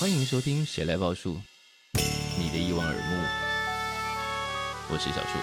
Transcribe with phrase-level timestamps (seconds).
[0.00, 1.34] 欢迎收听《谁来报数》，
[2.38, 3.00] 你的一望而目，
[4.90, 5.38] 我是小树。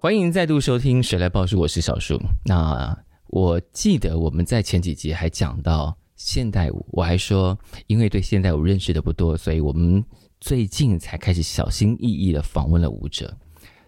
[0.00, 2.18] 欢迎再度收听《谁来报数》，我是小树。
[2.44, 2.96] 那
[3.28, 10.04] 我记得我们在前几集还讲到现代舞，我还说，因为对现代舞认识的不多，所以我们
[10.40, 13.36] 最近才开始小心翼翼的访问了舞者。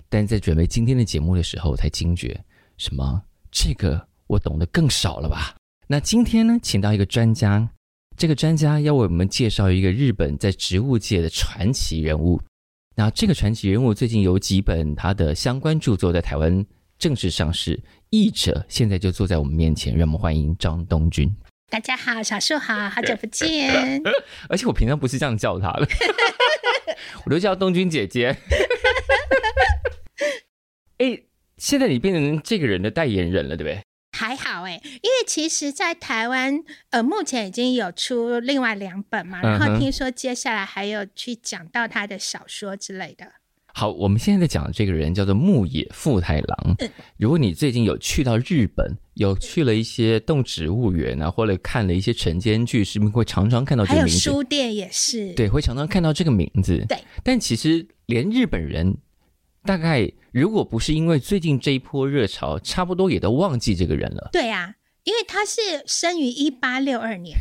[0.09, 2.39] 但在准备今天的节目的时候，才惊觉，
[2.77, 3.23] 什么？
[3.51, 5.57] 这个我懂得更少了吧？
[5.87, 7.71] 那今天呢，请到一个专家，
[8.17, 12.41] 这个专家要为我们介绍一个日本在植物界的传奇人物。
[12.95, 16.65] 那这个传奇人物最近有几本他的相关著作在台湾
[16.99, 21.35] 正式上市，译者现在就坐在我们面前，让我们欢迎张东君。
[21.71, 24.03] 大家好，小树好，好久不见。
[24.51, 25.89] 而且我平常不是这样叫他的，
[27.25, 28.37] 我都叫东君姐姐。
[30.99, 31.23] 哎，
[31.57, 33.81] 现在你变成这个人的代言人了，对不对？
[34.17, 43.33] 还好哎，因为其实，在台湾，呃，目前已经有出另外两本嘛，然后听说接下来还有去讲到他的小说之类的。
[43.75, 46.77] 好，我们现在在讲的这个人叫做牧野富太郎。
[46.79, 54.31] 嗯，如果你最近有去到日本，有去了一些动植物园啊，或者看了一些晨间剧，是不是会常常看到这个名字？
[54.31, 56.85] 还有书店也是，对，会常常看到这个名字。
[56.89, 58.97] 对，但其实连日本人。
[59.65, 64.29] 大概如果不是因为最近这一波热潮，差不多也都忘记这个人了。
[64.33, 64.75] 对啊，
[65.05, 67.39] 因为他是生于一八六二年，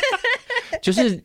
[0.80, 1.22] 就是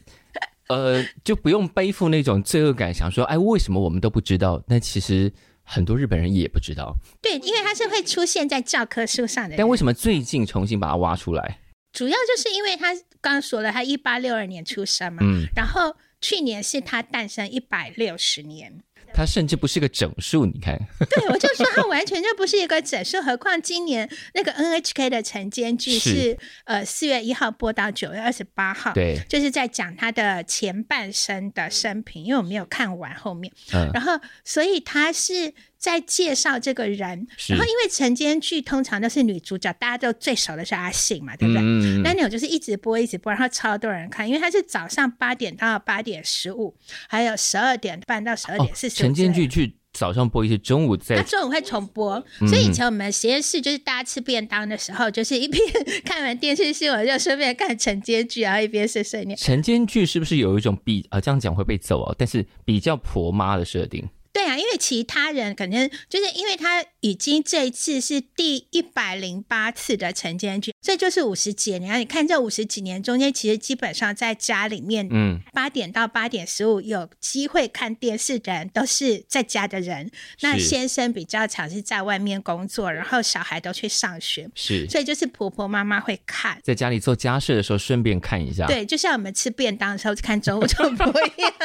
[0.67, 4.61] 呃，就不用背负那种罪恶感，想说哎，为什么我们都不知道？
[4.67, 5.31] 但其实
[5.71, 6.95] 很多日本人也不知道。
[7.21, 9.55] 对，因为他是会出现在教科书上的。
[9.55, 11.59] 但为什么最近重新把它挖出来？
[11.93, 18.83] 主要就是因为他刚刚说了，他一八六二年出生嘛，嗯，然后去年是他诞生一百六十年。
[19.19, 20.79] 它甚至不是个整数，你看。
[20.97, 35.53] 对，我就说它完全就不是一个整数，何况今年那个 NHK 的晨间剧是，是呃四月一号播到九月二十八号，对，就是在讲他的前半生的生平，因为我没有看完后面，嗯，然后所以他是。
[35.79, 41.63] 在介绍这个人，然后因为晨间剧通常都是女主角，大家都最熟的是阿信嘛，对不对？
[41.63, 46.75] 嗯，那那种就是一直播一直播，然后超多人看，因为它是早上八点到八点十五，
[47.07, 48.97] 还有十二点半到十二点四十。
[48.97, 51.15] 晨间剧去早上播一些，中午在。
[51.15, 55.63] 他中午会重播，所以以前我们实验室就是大家吃便当的时候，就是一边
[56.03, 59.37] 看完电视新闻就顺便看晨间剧，然后一边碎碎念。
[59.37, 62.13] 晨间剧是不是有一种比啊这样讲会被揍啊？
[62.17, 64.05] 但是比较婆妈的设定。
[64.39, 71.99] 对啊，因为其他人可能就是因为他已经这一次是第一百零八次的晨间剧，这就是五十几年。
[71.99, 80.09] 你看这五十几年中间，其实基本上在家里面，嗯，八点到八点十五有机会看电视的人都是在家的人。
[80.39, 88.65] 那先生比较常是在外面工作，然后小孩都去上学，是，所以就是婆婆妈妈会看，在家里做家事的时候顺便看一下。
[88.67, 91.53] 对，就像我们吃便当的时候看中午重播一样。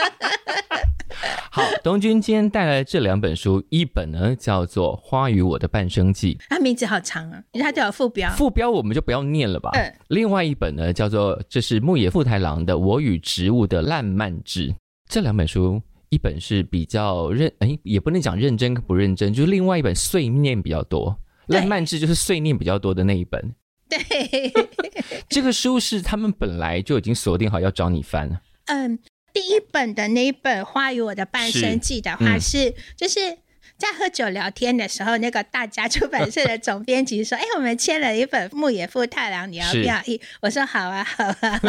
[1.49, 8.31] 好，东君今天带来这两本书，一本呢叫做《花与我的半生记》，它名字好长啊，它都有副标。
[8.33, 9.71] 副标我们就不要念了吧。
[9.75, 9.95] 嗯。
[10.09, 14.69] 另外一本呢叫做，这是牧野富太郎的《我与植物的烂漫志》。
[15.09, 21.17] 这两本书，一本是比较认，哎，也不能讲认真不认真，就是另外一本碎念比较多。
[21.49, 23.55] 烂漫志就是碎念比较多的那一本。
[23.89, 24.53] 对。
[25.29, 28.41] 这个书是他们本来就已经锁定好要找你翻。
[28.67, 28.99] 嗯。
[29.35, 33.44] 第一本的那一本《花与我的半生记》的话是，就是。
[33.77, 40.01] 在喝酒聊天的时候，那个大家出版社的总编辑说：“哎、欸，我们签了一本牧野富太郎，你要不要？”
[40.41, 41.61] 我说：“好啊，好啊。”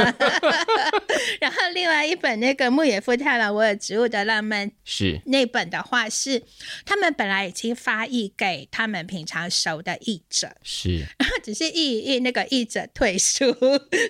[1.41, 6.43] 然后另外一本那个牧野富太郎，我有植物的浪漫是那本的话是
[6.85, 13.51] 他们本来已经发译给他们平常熟的译者，是，然 后只是译一译那个译者退书，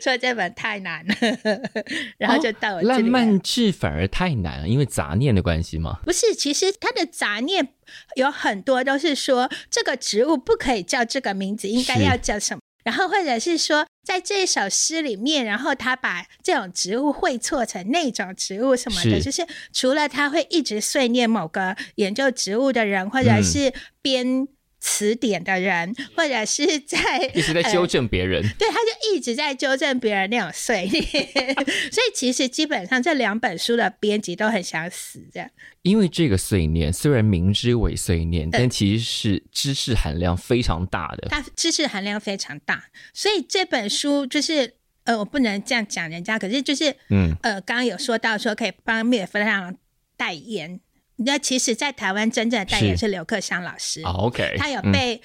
[0.01, 1.15] 说这本太难了，
[2.19, 5.99] 然后就到我这里、哦、浪漫志反而太难了，因为杂念的关系吗？
[6.03, 7.69] 不是，其实他的杂念。
[8.15, 12.59] 有很多都是说这个植物不可以叫这个名字，应该要叫什么？
[12.83, 24.47] 然后或者是说，在这首诗里面，然后他把这种植物会错成那种植物什么的，是就是除了他会一直碎念某个研究植物的人，或者是编。
[24.87, 31.01] 词典的人，或者是在 一直在纠正别人，呃，对，他就一直在纠正别人那种碎念，
[31.91, 35.49] 所以其实基本上这两本书的编辑都很想死，这样。
[35.81, 49.75] 因为这个碎念虽然明知为碎念，但其实是知识含量非常大的，它知识含量非常大，所以这本书就是呃，我不能这样讲人家，可是就是嗯呃，刚刚有说到说可以帮灭非常
[50.15, 50.79] 代言。
[51.17, 54.01] 那其实，在台湾真正的代言是刘克襄老师。
[54.03, 55.15] OK，他有被。
[55.15, 55.21] 嗯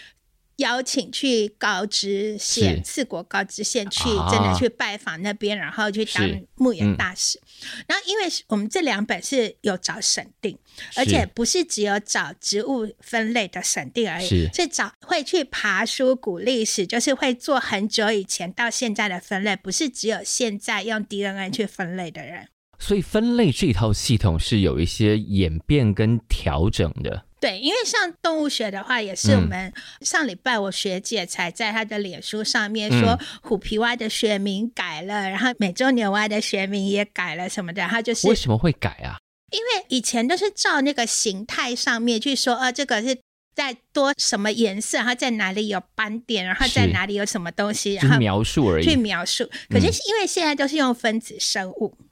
[0.61, 6.23] 邀请去高知县，四国高知县去，真的去拜访那边，然后去当
[6.55, 7.39] 牧野大使。
[7.39, 10.59] 嗯、然后，因为我们这两本是有找审定，
[10.97, 22.49] 而且不是只有找植物分类的审定而已，是，是找会去爬书、古历史，就是会做很久以前到现在的分类，不是只有现在用 DNA 去分类的人。
[22.81, 27.25] 所以，分类这套系统是有一些演变跟调整的。
[27.39, 39.17] 对，因为像动物学的话，也是我们上礼拜我学姐才在她的脸书上面说，虎皮蛙的学名改了，然后美洲牛蛙的学名也改了什么的，它就是为什么会改啊？
[39.53, 43.19] 因为以前都是照那个形态上面去说，呃，这个是
[43.55, 49.49] 在多什么颜色，然后在哪里有斑点，然后在哪里有什么东西，然后描述而已，去描述。
[49.71, 51.95] 可是因为现在都是用分子生物。
[51.99, 52.07] 嗯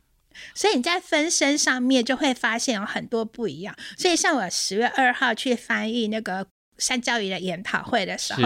[0.55, 3.75] 所以你在分身上面就会发现有很多不一样。
[3.96, 6.46] 所以像我十月二号去翻译那个
[6.79, 8.43] 山椒鱼的研讨会的时候，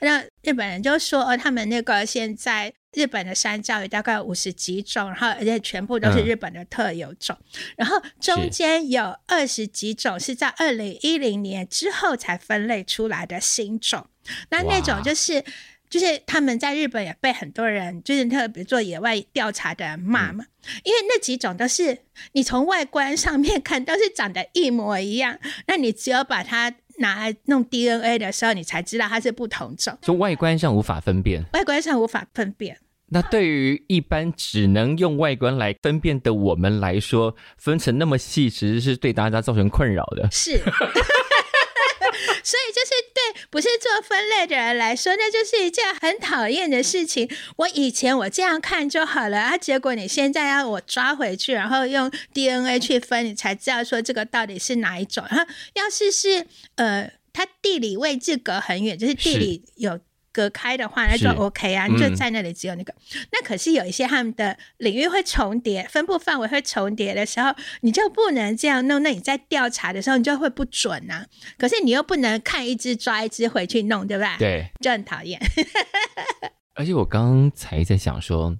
[0.00, 14.06] 那日本人就说，哦，他们那个现在日本的山椒鱼大概五十几种，然后而且全部都是日本的特有种，嗯、然后中间有二十几种是在二零一零年之后才分类出来的新种。
[14.50, 15.44] 那那种就是。
[15.92, 21.98] 就是他们在日本也被很多人，就是特别做野外调查的人骂嘛，嗯、因为那几种都是
[22.32, 29.98] 你从外观上面看都是长得一模一样，那你只有把它拿来弄 DNA 的时候，你才知道它是不同种。
[30.00, 32.78] 从外观上无法分辨，外观上无法分辨。
[33.08, 40.26] 那对于一般只能用外观来分辨的我们来说，分成那么细，其实是对大家造成困扰的。
[40.32, 40.58] 是。
[42.44, 47.28] 所以就是对不是做分类的人来说，那就是一件很讨厌的事情。
[47.56, 55.24] 我以前我这样看就好了啊，结果你现在要我抓回去，然后用 DNA 去分，你才知道说这个到底是哪一种。
[55.30, 59.98] 然后要是是呃，它地理位置隔很远，就是地理有。
[60.32, 62.92] 隔开的话，那就 OK 啊，你就在那里只有那个。
[62.92, 69.02] 嗯、那可是有一些他们的领域会重叠，分布范围会重叠的时候，你就不能这样弄。
[69.02, 71.26] 那你在调查的时候，你就会不准啊。
[71.58, 74.24] 可是你又不能看一只抓一只回去弄，对不？
[74.38, 75.40] 对，对就很讨厌。
[76.74, 78.56] 而且我刚刚才在想说，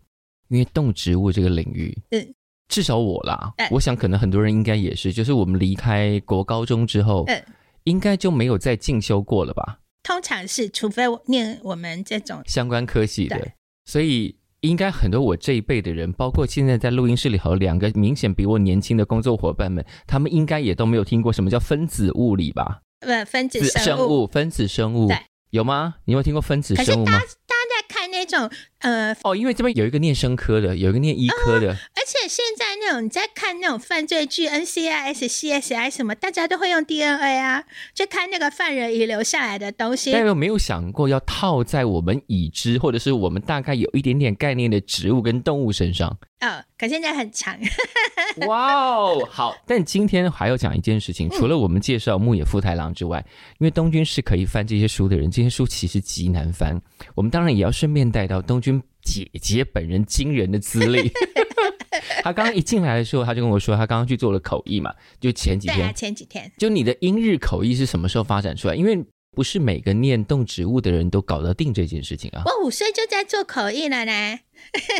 [0.48, 2.34] 因为动植物这个领域，嗯，
[2.68, 7.42] 至少我啦，嗯、我想可能很多人应该也是，就是我们离开国高中之后，嗯，
[7.84, 9.78] 应该就没有再进修过了吧？
[10.02, 13.52] 通常是，除非我念我们这种相关科系的，
[13.84, 22.82] 所以应该很多我这一辈的人，包括现在在录音室里头两个明显比我年轻的工作伙伴们，他们应该也都没有听过什么叫分子物理吧？
[23.00, 25.18] 不，分子生物，生物分子生物，对，
[25.50, 25.96] 有吗？
[26.04, 27.12] 你有听过分子生物吗？
[27.12, 28.50] 大家在看那种
[28.82, 37.64] 呃哦，因为这边有一个念生科的，有一个念医科的，哦、而且现在那种你在看那种犯罪剧，NCIS、CSI 什么，大家都会用 DNA 啊，
[37.94, 40.12] 就看那个犯人遗留下来的东西。
[40.12, 46.18] 但有没有想过要套在我们已知或者是我们大概有一点点概念的植物跟动物身上？
[46.40, 47.56] 哦，可现在很长。
[48.46, 49.54] 哇哦，好！
[49.66, 56.80] 但今天还要讲一件事情，除了我们介绍牧野富太郎之外，嗯、因为东君是可以翻这些书的人，这些书其实极难翻。
[57.14, 58.71] 我们当然也要顺便带到东君
[59.02, 61.10] 姐姐本人惊人的资历。
[62.22, 65.78] 他刚刚一进来的时候，他就跟我说，他刚刚去做了口译嘛，就前几天。
[65.78, 66.50] 对啊，前几天。
[66.56, 68.74] 就你的英日口译是什么时候发展出来？
[68.74, 72.42] 因为不是每个念动植物的人都搞得定这件事情啊。
[72.46, 74.38] 我五岁就在做口译了呢。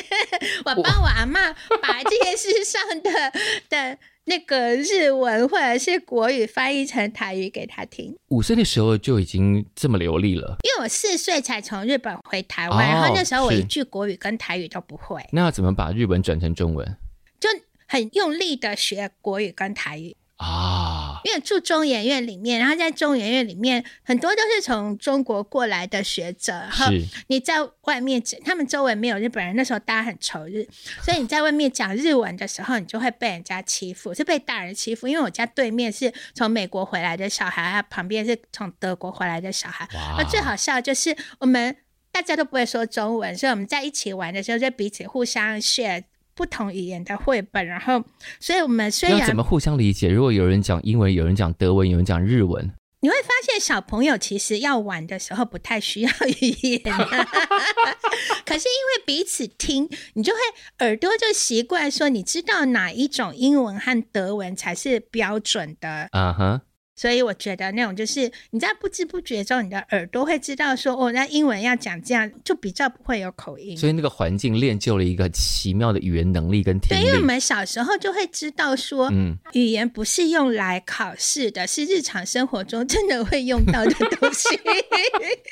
[0.64, 3.32] 我帮我阿妈把这件事上的
[3.68, 8.16] 的那个日文或者是国语翻译成台语给他听。
[8.28, 15.20] 五岁的时候就已经这么流利了，因为我四岁才从日本回台湾，哦、然后那时候我一句国语跟台语都不会。
[15.32, 16.96] 那要怎么把日文转成中文？
[17.40, 17.48] 就
[17.88, 20.16] 很用力的学国语跟台语。
[20.42, 26.86] 啊，因为住中研院里面，然后在中研院里面很多都是从中国过来的学者，然后
[27.28, 30.66] 你在外面讲，他们周围没有日本人，那时候大家很仇日，
[31.00, 35.06] 所以你在外面讲日文的时候，你就会被人家欺负，是被大人欺负。
[35.06, 41.76] 因为我家对面是从美国回来的小孩，他旁边是从德国回来的小孩，那最好笑就是我们
[42.10, 46.02] 大家都不会说中文，所以我们在一起玩的时候就彼此互相 share。
[46.34, 48.02] 不同语言的绘本，然后，
[48.40, 50.08] 所以我们虽然要怎么互相理解？
[50.08, 56.10] 如果有人讲英文，有人讲德文，有人讲日文，你会发现小朋友其实要玩的时候不太需要
[56.40, 56.82] 语言，
[58.44, 60.38] 可是因为彼此听，你就会
[60.86, 66.08] 耳朵就习惯说，你知道哪一种英文和德文才是标准的。
[66.12, 66.58] 啊哈、uh。
[66.58, 66.60] Huh.
[66.94, 73.76] 所以我觉得那种就是你在不知不觉中，你的耳朵会知道说，哦，那英文要讲这样，就比较不会有口音。
[73.76, 77.02] 所以那个环境练就了一个奇妙的语言能力跟听力。
[77.02, 84.48] 对，因为我们小时候就会知道说，嗯，语言不是用来考试的，是日常生活中真的会用到的东西。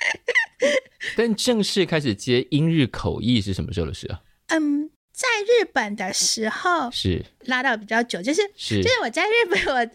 [1.16, 4.20] 但正式开始接英日口译是什么时候的事啊？
[4.48, 9.90] 嗯，在日本的时候是拉到比较久，就是是就是我在日本我。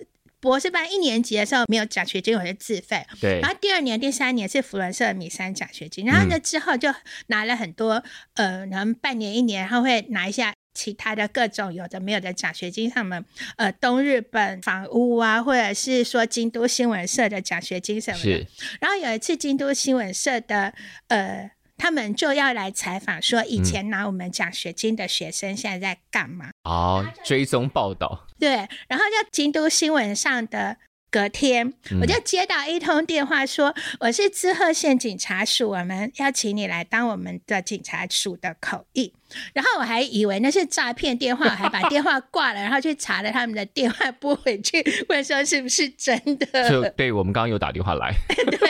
[0.45, 3.03] 博士班一年级的时候没有奖学金，我就自费。
[3.19, 3.39] 对。
[3.41, 6.93] 然后第二年、第三年是福伦社米山奖学金，然后呢之后就
[7.27, 8.03] 拿了很多，
[8.35, 13.25] 嗯、呃，然后半年、一年，然后会拿一下其他的各种有的没有的奖学金，像什么
[13.57, 18.23] 呃东日本房屋啊，或者是说京都新闻社的奖学金什么的。
[18.23, 18.47] 是。
[18.79, 20.73] 然后有一次京都新闻社的
[21.07, 21.49] 呃。
[21.77, 26.49] 他们就要来采访，说以前拿我们奖学金的学生现在在干嘛？
[26.63, 28.25] 哦，追踪报道。
[28.39, 28.49] 对，
[28.87, 30.77] 然后就京都新闻上的
[31.09, 39.13] 隔天，嗯、我就接到一通电话说，说我是滋贺县警察署，我们要请你来当我们的警察署的口译。
[39.53, 46.69] 然后我还以为那是诈骗电话，还把电话挂了， 然后去查了他们的电话拨回去，问说是不是真的？
[46.69, 48.13] 就对，我们刚刚有打电话来。
[48.35, 48.69] 对。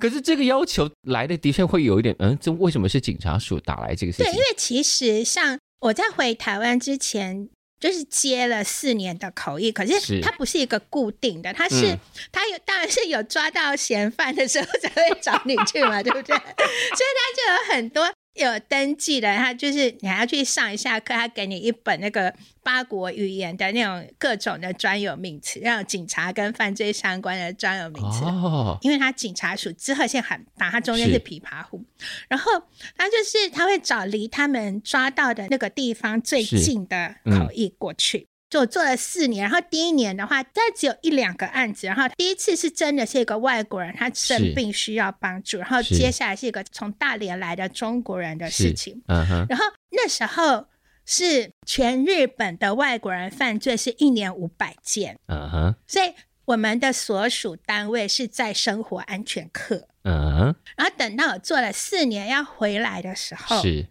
[0.00, 4.32] 可是这个要求来的的确会有一点，嗯，这为什么是警察署打来这个事情？
[4.32, 11.96] 对，因为其实像我在回台湾之前，就是接了四年的口译，可是它不是一个固定的，它是
[12.32, 16.34] 它有当然是有抓到嫌犯的时候才会找你去嘛，对不对？
[16.36, 18.10] 所以它就有很多。
[18.34, 22.32] 有登记的，他就是你还要去上一下课，他给你一本那个
[22.62, 28.24] 八国语言的那种各种的专有名词，让警察跟犯罪相关的专有名词。
[28.24, 31.84] 哦，因为他警察署滋贺县很大，他中间是琵琶湖，
[32.28, 32.50] 然后
[32.96, 38.29] 他就是他会找离他们抓到的那个地方最近的口译过去。
[38.50, 41.86] 就做了四年，然后第一年的话，大概只有一两个案子。
[41.86, 45.58] 然后第一次是真的是一个外国人，他生病需要帮助。
[45.58, 49.00] 然后接下来是一个从大连来的中国人的事情。
[49.06, 49.46] 嗯哼。
[49.48, 50.66] 然后那时候
[51.06, 55.16] 是全日本的外国人犯罪是一年五百件。
[55.28, 55.74] 嗯哼。
[55.86, 56.12] 所以
[56.46, 59.86] 我们的所属单位是在生活安全课。
[60.02, 60.56] 嗯哼。
[60.76, 63.62] 然后等到我做了四年要回来的时候。
[63.62, 63.86] 是。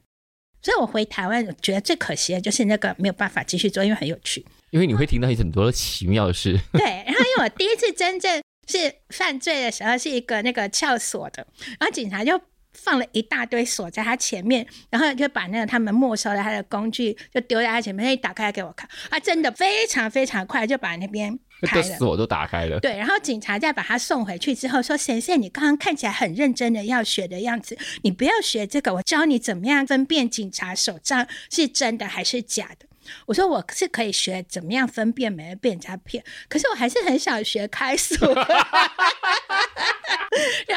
[0.62, 4.46] 所以我回台湾，我觉得最可惜的就是那个没有办法继续做，因为很有趣。
[4.72, 6.58] 因为你会听到很多奇妙的事。
[6.74, 11.46] 对，然后因为我第一次真正是犯罪的时候，是一个那个撬锁的，
[11.80, 12.39] 然后警察就
[12.74, 21.39] 放了一大堆锁在他前面，然后就把那个他们没收了他的工具就丢在他前面，他一打开给我看，他，真的非常非常快就把那边。
[21.62, 32.86] 的锁都打开了，对，然后警察再把他送回去之后说：“先生，你刚刚看起来很认真的要学的样子，你不要学这个，我教你怎么样分辨警察手账是真的还是假的。”
[33.25, 38.16] 我说：“我是可以学怎么样分辨没被人家骗，可是我还是很想学开锁。
[38.36, 38.46] ”然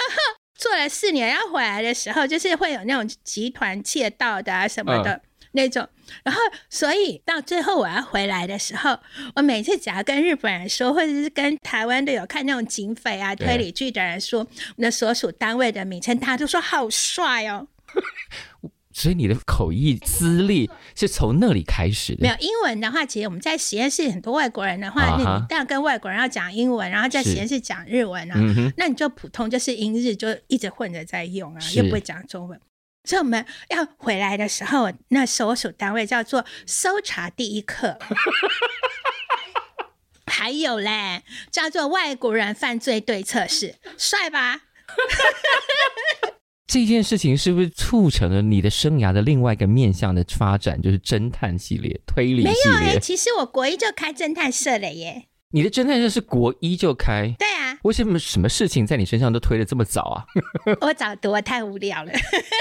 [0.00, 0.16] 后
[0.56, 5.12] 做了四年，要回来的时候，就是会有那种集团窃盗的啊什么的。
[5.12, 5.20] 嗯
[5.52, 5.86] 那种，
[6.24, 8.98] 然后所以到最后我要回来的时候，
[9.36, 17.68] 我每次只要跟日本人说，或者是跟台湾的有看那种警匪啊、推理剧的人说，我们的所属单位的名称，大家都说好帅哦。
[18.94, 22.20] 所以你的口译资历是从那里开始的？
[22.20, 32.60] 没有英文的话，其实我们在实验室很多外国人的话，你当然跟外国人要讲英文，然后在实验室讲日文啊，嗯、那你就普通就是英日就一直混着在用啊，又不会讲中文。
[33.04, 37.98] 所以我们要回来的时候，那所属单位叫做搜查第一课，
[40.26, 44.60] 还有嘞，叫做外国人犯罪对策室，帅吧？
[46.66, 52.52] 这件事情是不是促成了你的生涯的另外一个面向的发展，就是侦探系列、推理系列？
[52.52, 55.26] 没有哎、欸，其实我国一就开侦探社了耶。
[55.52, 57.34] 你的侦探社是国一就开？
[57.38, 57.78] 对啊。
[57.82, 60.24] 为什么什么事情在你身上都推的这么早啊？
[60.80, 62.12] 我早读我太无聊了。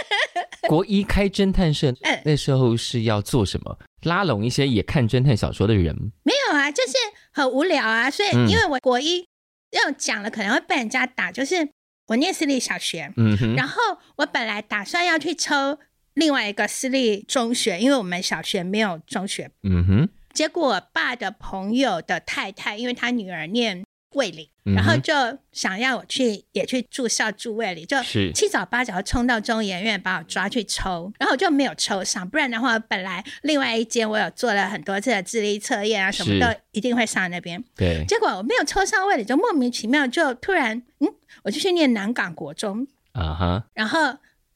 [0.68, 3.78] 国一开侦探社，嗯，那时候是要做什么？
[4.04, 5.96] 拉拢一些也看侦探小说的人？
[6.24, 6.94] 没有啊，就是
[7.32, 8.10] 很无聊啊。
[8.10, 9.26] 所以因为我国一
[9.72, 11.32] 要讲了，可能会被人家打。
[11.32, 11.70] 就是
[12.08, 13.80] 我念私立小学，嗯哼，然后
[14.18, 15.78] 我本来打算要去抽
[16.16, 20.10] 另外一个私立中学，因为我们小学没有中学，嗯哼。
[20.34, 23.84] 结果我爸的朋友的太太，因为他女儿念
[24.16, 25.14] 卫理，然后就
[25.54, 27.98] 想要我去也去住校住卫理，就
[28.34, 32.30] 七早八早冲到中研院把我抓去抽，然后我就没有抽上。
[32.30, 37.64] 不然的话，本来另外一间我有做了很多次的智力测验啊，什么都一定会上那边。
[37.76, 41.08] 对，结果我没有抽上卫理，就莫名其妙就突然嗯，
[41.44, 42.86] 我就去念南港国中。
[43.14, 44.00] 啊哈，然后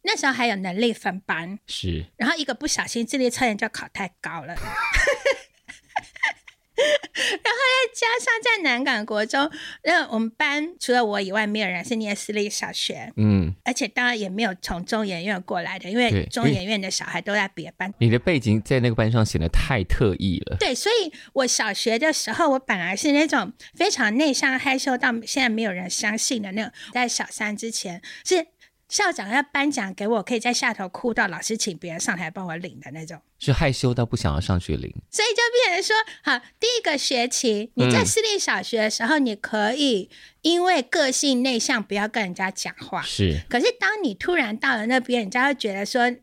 [0.02, 4.56] 那时候还有能力分班，是，然后一个不小心智力测验就考太高了。
[7.16, 9.50] 然后再加上在南港国中，
[9.84, 13.12] 那我们班除了我以外，没有人是念私立小学。
[13.18, 17.94] 嗯，而且当然也没有从中研院过来的，因为中研院的小孩都在别班。
[18.00, 20.58] 你的背景在那个班上显得太特异了。
[20.60, 26.72] 对，所以我小学的时候，我本来是那种非常内向、害羞到现在没有人相信的那种。
[26.94, 28.48] 在小三之前是。
[28.88, 40.10] 校长要颁奖给我，可以在下头哭到老师请别人上台帮我领的那种，是害羞到不想要上去领，所以就变成说，好，第一个学期你在私立小学的时候，你可以
[40.42, 43.42] 因为个性内向，不要跟人家讲话，是。
[43.50, 46.16] 可是当你突然到了那边，人家会觉得说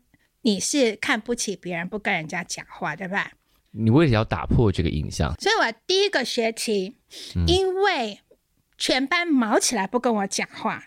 [0.43, 3.33] 你是看不起别人，不跟人家讲话，对吧？
[3.71, 6.95] 你为了要打破这个印象，所以我第一个学期，
[7.45, 8.21] 因为
[8.77, 10.85] 全班毛起来不跟我讲话。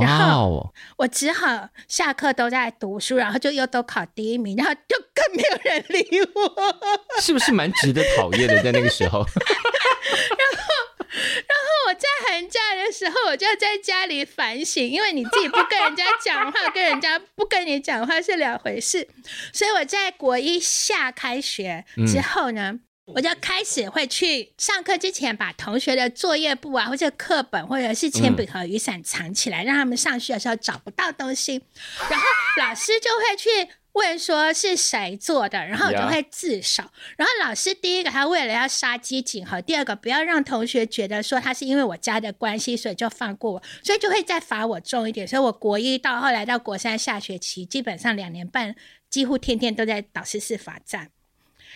[0.00, 6.54] 然后我只好下课都在读书，然后就又都考第一名，然后就更没有人理我，
[7.20, 8.62] 是不是蛮值得讨厌的？
[8.62, 10.64] 在那个时候， 然后，
[11.08, 19.08] 然后我在寒假的时候，我就在家里反省，因为你自己不跟人家讲话，跟人家不跟你讲话是两回事，
[19.52, 22.72] 所以我在国一下开学之后呢。
[22.72, 22.80] 嗯
[23.14, 31.62] 我就开始会去上课之前，把同学的作业簿啊，或者课本，或者是铅笔和雨伞藏起来，让他们上学的时候找不到东西。
[32.10, 32.26] 然后
[32.58, 36.82] 老师就会去问说是谁做的，然后我就会自首。
[37.16, 45.26] 然后老师第一个，他为了要杀鸡儆猴；第二个，不要让同学觉得说他是因为我家的关系，所以就放过我，所以就会再罚我重一点。
[45.26, 48.76] 所以我国一到后来到国三下学期，基本上两年半，
[49.08, 51.10] 几乎天天都在导师室罚站。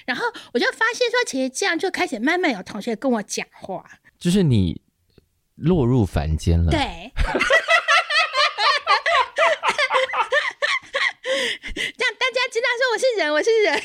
[0.07, 3.85] 然后我就发现说，其实这样就开始慢慢有同学跟我讲话，
[4.19, 4.81] 就是你
[5.57, 6.71] 落入凡间了。
[6.71, 6.79] 对，
[11.99, 13.73] 让大家知道说我是人，我是人。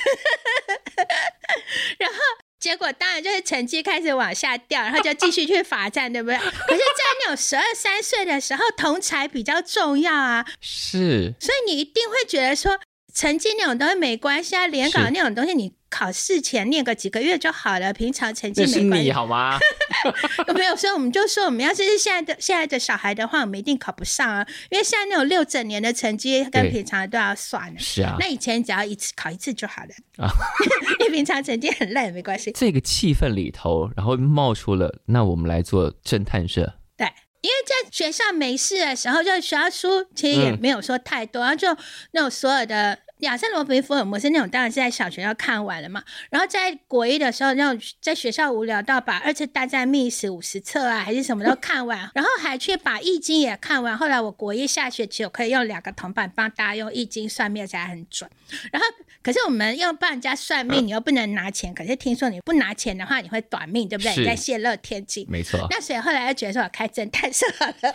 [1.99, 2.17] 然后
[2.59, 6.37] 结果当然就是成绩开始往下掉，然后就继续去罚站，对不对？
[6.41, 10.45] 可是，在那种十二三岁的时候，同才比较重要啊。
[10.59, 12.79] 是，所以你一定会觉得说，
[13.13, 15.76] 成绩那种东西没关系啊，联考那种东西你。
[15.97, 19.11] 考试前念个几个月就好了，平常成绩没关系。
[19.11, 19.57] 好吗？
[20.53, 27.73] 没有，所以我们就说，我们要是是现在的现在的小孩的话，我们一定考不上啊，因为现在那种六整年的成绩跟平常的都要算。
[27.79, 30.29] 是啊，那以前只要一次考一次就好了啊，
[31.01, 32.51] 因为平常成绩很烂也没关系。
[32.51, 36.75] 这个气氛里头，然后冒出了，那我们来做侦探社。
[36.95, 37.07] 对，
[37.41, 41.67] 因为在学校没事的时候，就学校书其实也没有说太多，嗯、然后就
[42.11, 42.99] 那种所有的。
[43.19, 53.97] 亚瑟罗苹福尔摩斯那种当然是在小学要看完了嘛，然后在国一的时候，那种在学校无聊到把二次大战秘史五十册啊，还是什么都看完， 然后还去把易经也看完。
[53.97, 58.29] 后来我国一下学期，我可以用两个铜板帮大家用易经算命，才很准。
[58.71, 58.87] 然后
[59.23, 64.15] 可是我们又帮人家算命， 你又不能拿钱，可是听说你不拿钱的话，你会短命，对不对？
[64.15, 65.65] 你在泄露天机，没错。
[65.71, 67.73] 那所以后来又觉得说我开侦探社了，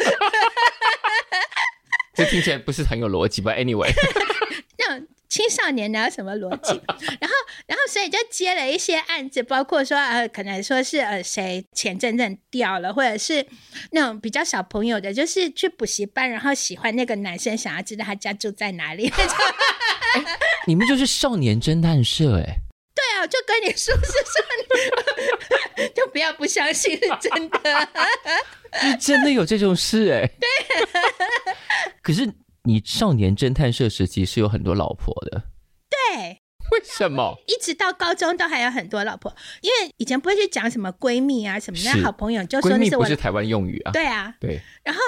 [2.15, 3.93] 这听起来不是很有逻辑吧？Anyway。
[4.99, 6.73] 那青少年哪有什么逻辑？
[7.19, 7.35] 然后，
[7.67, 13.47] 然后，所以就接了一些案子，包括说呃，可能说是呃谁钱真正掉了，或者是
[13.93, 19.09] 那种比较小朋友的，就是去补习班，然后喜欢那个男生，想要知道他家住在哪里。
[19.09, 19.27] 欸、
[20.69, 22.59] 你们就是少年侦探社哎？
[22.95, 24.45] 对啊，就跟你说是少
[25.79, 27.89] 年， 就不要不相信是真的，
[28.83, 30.29] 是真的有这种事哎？
[30.39, 30.49] 对，
[32.03, 32.31] 可是。
[32.65, 35.43] 你少年侦探社时期是有很多老婆的，
[35.91, 37.37] 对，为什么？
[37.49, 44.61] 一直到高中都还有很多老婆，因为以前不会去讲什么闺蜜啊什么的，好朋友就说那是我，不是台湾用语啊，对啊，对。
[44.85, 45.01] 然后，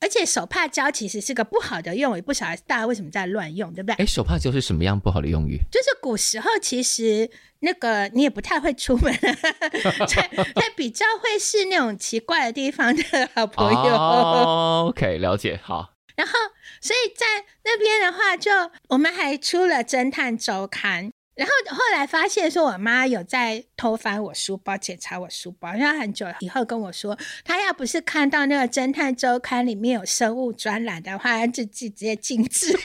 [0.00, 3.96] 而且手帕交其实是个不好的用语，不晓得大家为什么在乱用，对不对？
[3.96, 5.58] 哎，手帕交是什么样不好的用语？
[5.70, 13.02] 就是古时候其实那个你也不太会出门，在在比较会是那种奇怪的地方的
[13.34, 13.94] 好朋友。
[13.94, 15.90] 哦，OK，了解，好。
[16.16, 16.34] 然后，
[16.80, 17.26] 所以在
[17.64, 21.10] 那边的话就，就我们还出了侦探周刊。
[21.36, 25.72] 然后后来发现说，我妈有在偷翻我书包，检查我书包。
[25.72, 32.78] 然后很久以后跟我说，她要不是看到那个侦探周刊里面有生物专栏的话，就直接禁止。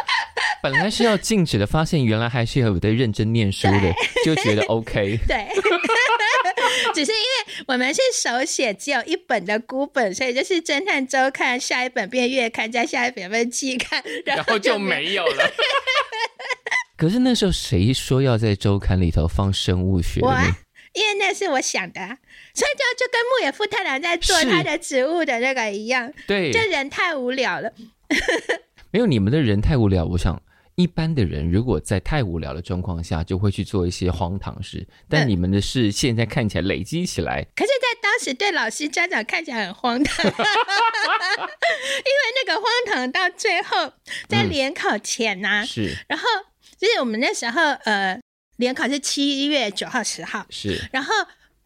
[0.62, 3.92] 本来是要禁止的，发现原来还是有在认真念书的，
[4.24, 5.18] 就觉得 OK。
[5.28, 5.48] 对，
[6.94, 15.50] 只是因为我们是手写，只有一本的孤本，所以就是侦探周刊下一本变月刊，再下一本变季刊， 然后就没有了。
[16.96, 20.20] 可是那时候谁说要在周刊里头放生物学？
[20.20, 20.44] 我，啊
[20.92, 22.00] 因为那是我想的，
[22.52, 26.12] 所以就就跟牧野富太郎在做他的植物的那个一样。
[26.26, 27.72] 对，这人太无聊了。
[28.90, 30.04] 没有，你们的人太无聊。
[30.04, 30.42] 我想。
[30.80, 34.86] 一般的人如果在太无聊的状况下，就会去做一些荒唐事。
[35.08, 40.44] 但你们的事现在看起来累积起来，可是，在当时对老师家长看起来很荒唐， 因为
[42.44, 43.92] 那个荒唐到最后
[44.28, 46.24] 在联考前呢、啊嗯，是，然后
[46.78, 48.20] 就是我们那时候呃，
[48.56, 51.12] 联考是七月九号、十号，是，然后。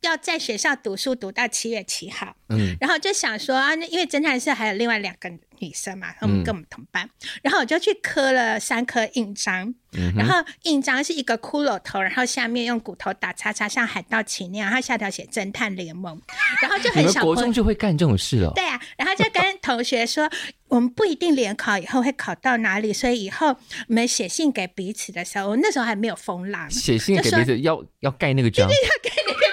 [0.04, 16.20] 要在学校读书读到七月七号，嗯，然后就想说啊，因为侦探社还有另外两个女生嘛，我们跟我们同班，嗯、然后我就去刻了三颗印章，嗯、然后印章是一个骷髅头，然后下面用骨头打叉叉，像海盗旗那样，然后下条写侦探联盟，
[16.60, 17.22] 然后就很小。
[17.22, 18.52] 国中就会干这种事哦。
[18.54, 20.28] 对啊，然后就跟同学说，
[20.68, 29.44] 我们不一定联考以后会考到哪里，所以以后我们写信给彼此的时候，我那时候还没有风浪，写信给彼此要要盖那个章，要盖那个章。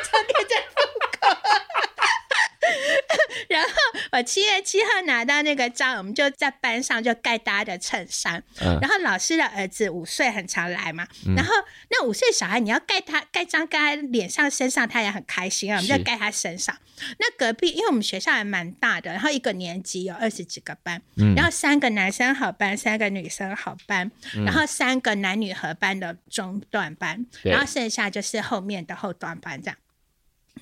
[3.49, 3.69] 然后
[4.11, 8.43] 我七月七号拿到那个章，我们就在班上就盖大家的衬衫。
[8.59, 11.07] 嗯、然后老师的儿子五岁，很常来嘛。
[11.25, 11.53] 嗯、然后
[11.89, 15.77] 那五岁小孩，你要盖他盖章盖他脸上身上，他也很开心啊。
[15.77, 16.75] 我们就盖他身上。
[17.19, 29.77] 那隔壁，因为我们学校还蛮大的，然后一个年级有二十几个班，嗯、然后三个男生好班，三个女生好班，嗯、然后三个男女合班的中段班，然后剩下就是后面的后段班这样。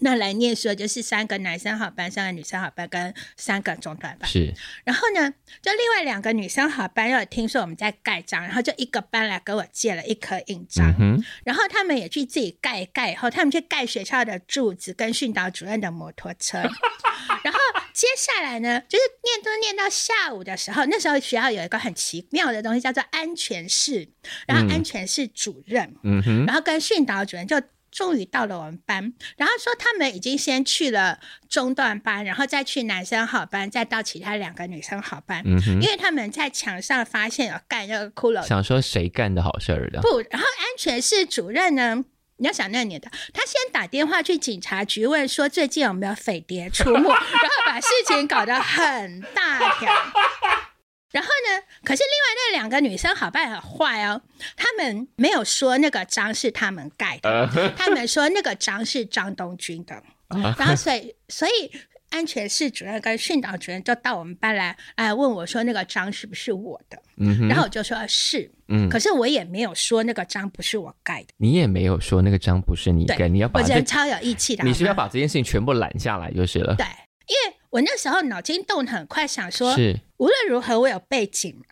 [0.02, 4.30] 那来念书就是三个男生好班，三个女生好班，跟三个中段班。
[4.30, 4.54] 是，
[4.86, 16.60] 然后呢，就另外两个女生好班，又听说我们在盖章，然后就一个班来跟我借了一颗印章，嗯、然后他们也去自己盖盖，以后他们去盖学校的柱子跟训导主任的摩托车。
[17.44, 17.60] 然后
[17.92, 24.08] 接下来呢，就是念都念到下午的时候，那时候学校有一个很奇妙的东西叫做安全室，
[24.48, 27.62] 然后安全室主任，嗯哼，然后跟训导主任就。
[27.92, 35.42] 终于到了我们班，然后说他们已经先去了中段班，然后再去男生好班，再到其他两个女生好班。
[35.46, 40.02] 嗯哼，因为他们在墙上发现有干那个骷髅，想说谁干的好事儿的。
[40.02, 42.04] 不，然后安全室主任呢，
[42.38, 49.92] 你要想那个年的，他先打电话去警察局问说最近有没有匪谍出没，然后把事情搞得很大条。
[51.12, 51.64] 然后呢？
[51.84, 54.22] 可是另外那两个女生好败好坏哦，
[54.56, 60.02] 他们没有说那个章是他们盖的，他们说那个章是张东军的。
[60.30, 61.72] 然后所以所以
[62.12, 67.02] 安全室主任跟训导主任就到我们班来，哎问我说那个章是不是我的？
[67.48, 76.86] 然后我就说是，嗯，可是我也没有说那个章不是我盖的，你也没有说那个章不是你盖，你要把这我超有义气的，你是要把这件事情全部揽下来就是了，对。
[77.30, 81.64] 因为我那时候脑筋动很快，想说，是无论如何我有背景，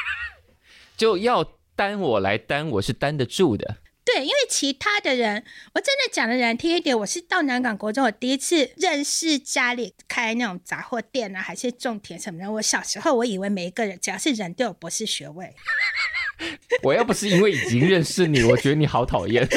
[0.96, 1.44] 就要
[1.76, 3.76] 担我来担，我是担得住的。
[4.04, 12.50] 对，因为其他的人，我真的讲的难听一点，我是到南港国中，我第一次认识家里开那种杂货店啊，还是种田什么的。
[12.52, 15.54] 我小时候我以为每一个人只要是人都有博士学位。
[16.84, 19.46] 我要不是因为已经认识你，我觉得你好讨厌。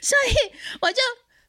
[0.00, 0.32] 所以
[0.80, 0.98] 我就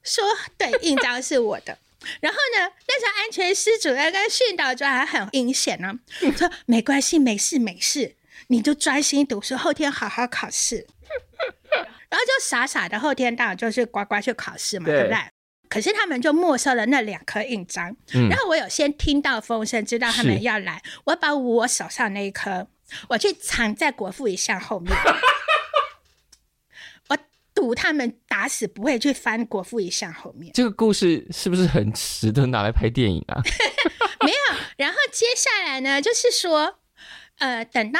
[0.07, 0.23] 说，
[0.57, 1.77] 对，印章是我的。
[2.21, 5.93] 然后呢，那时候安全师主任跟训导主任还很阴险呢，
[6.37, 8.15] 说没关系，没事没事，
[8.47, 10.87] 你就专心读书，后天好好考试。
[12.09, 15.17] 然后就傻傻的后天到就是乖乖去考试嘛，对不对？
[15.67, 17.93] 可是他们就没收了那两颗印章。
[18.13, 22.67] 嗯、然后我有先听到风声，知道他们要来，我把我手上那一颗，
[23.09, 24.95] 我去藏在国父遗像后面。
[27.57, 30.51] 赌他们打死不会去翻国父遗像后面。
[30.53, 33.41] 这个故事是不是很值得拿来拍电影啊？
[34.23, 34.57] 没有。
[34.77, 36.77] 然后接下来呢，就是说，
[37.39, 37.99] 呃，等到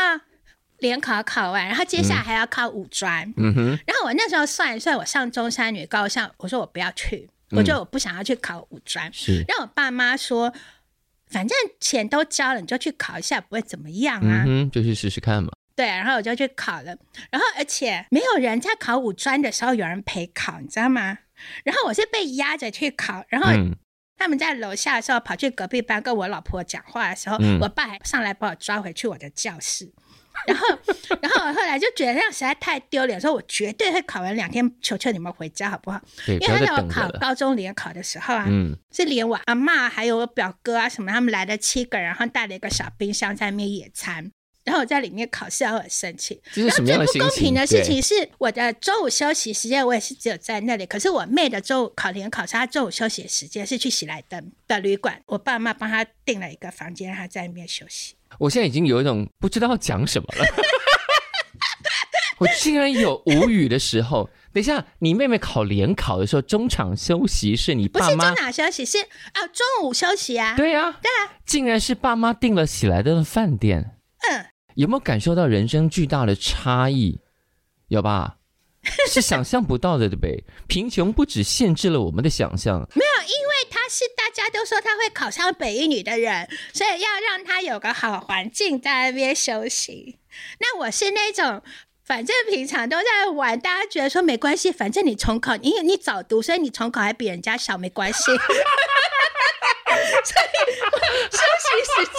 [0.77, 3.33] 联考考完，然后接下来还要考五专。
[3.35, 3.67] 嗯哼。
[3.87, 9.11] 然后我那时候算一算，我上中山女高，上我说我不要去，我就我不想要去考五专。
[9.11, 9.43] 是。
[9.47, 10.53] 让我爸妈说，
[11.25, 14.43] 反正钱都交了，你就去考一下，不会怎么样啊。
[14.45, 15.49] 嗯，就去试试看嘛。
[15.77, 16.97] 对，然后我就去考了，
[17.29, 21.19] 然后而且没有人在考五专的时候有人陪考，你知道吗？
[21.63, 23.51] 然后我是被压着去考，然后
[24.17, 29.93] 他们在楼下的时候跑去隔壁班跟我老婆讲话的时候，嗯、我爸还上来把我抓回去我的教室，
[30.47, 30.67] 然后，
[31.21, 36.01] 然后我后来就觉得那样实在太丢脸，说我绝对会考完两天，求求你们回家好不好？
[36.25, 44.31] 因为他在我考高中联考的时候啊，嗯、是连我阿妈还有我表哥啊什么，他们来了七个人，然后带了一个小冰箱在那边野餐。
[44.67, 46.41] 然后我在里面考试，我很生气。
[46.51, 47.21] 这是什么样的心情？
[47.21, 50.85] 然后最不公平的事情是，我的周午休息时间我也是只有在那里。
[50.85, 58.15] 可是我妹的周五考联考，她周午休息的时间是去喜来登的旅馆，我爸妈帮她订了一个房间，让她在里面休息。
[58.37, 60.45] 我现在已经有一种不知道讲什么了。
[62.39, 64.29] 我竟然有无语的时候。
[64.53, 68.15] 等一下，你妹妹考联考的时候，中场休息是你爸妈？
[68.15, 70.55] 不是中场休息，是啊，中午休息啊。
[70.55, 73.91] 对啊，对啊，竟然是爸妈订了喜来登的饭店。
[74.29, 74.45] 嗯，
[74.77, 77.19] 有没有感受到人生巨大的差异？
[77.87, 78.37] 有吧？
[79.09, 80.43] 是想象不到的，对不对？
[80.67, 90.19] 贫穷不止限制了我们的想象，没有，因为他是大家都说他会考上北一女的人，所以要让他有个好环境在那边休息。
[90.59, 91.63] 那我是那种。
[92.07, 98.21] 反正平常都在玩，大家觉得说没关系，反正你重考，因为你早读，所以你重考还比人家小，没关系。
[98.31, 98.39] 所以
[101.31, 102.13] 休息时间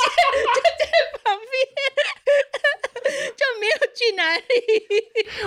[0.55, 0.85] 就在
[1.25, 1.57] 旁边，
[3.35, 4.43] 就没有去哪里。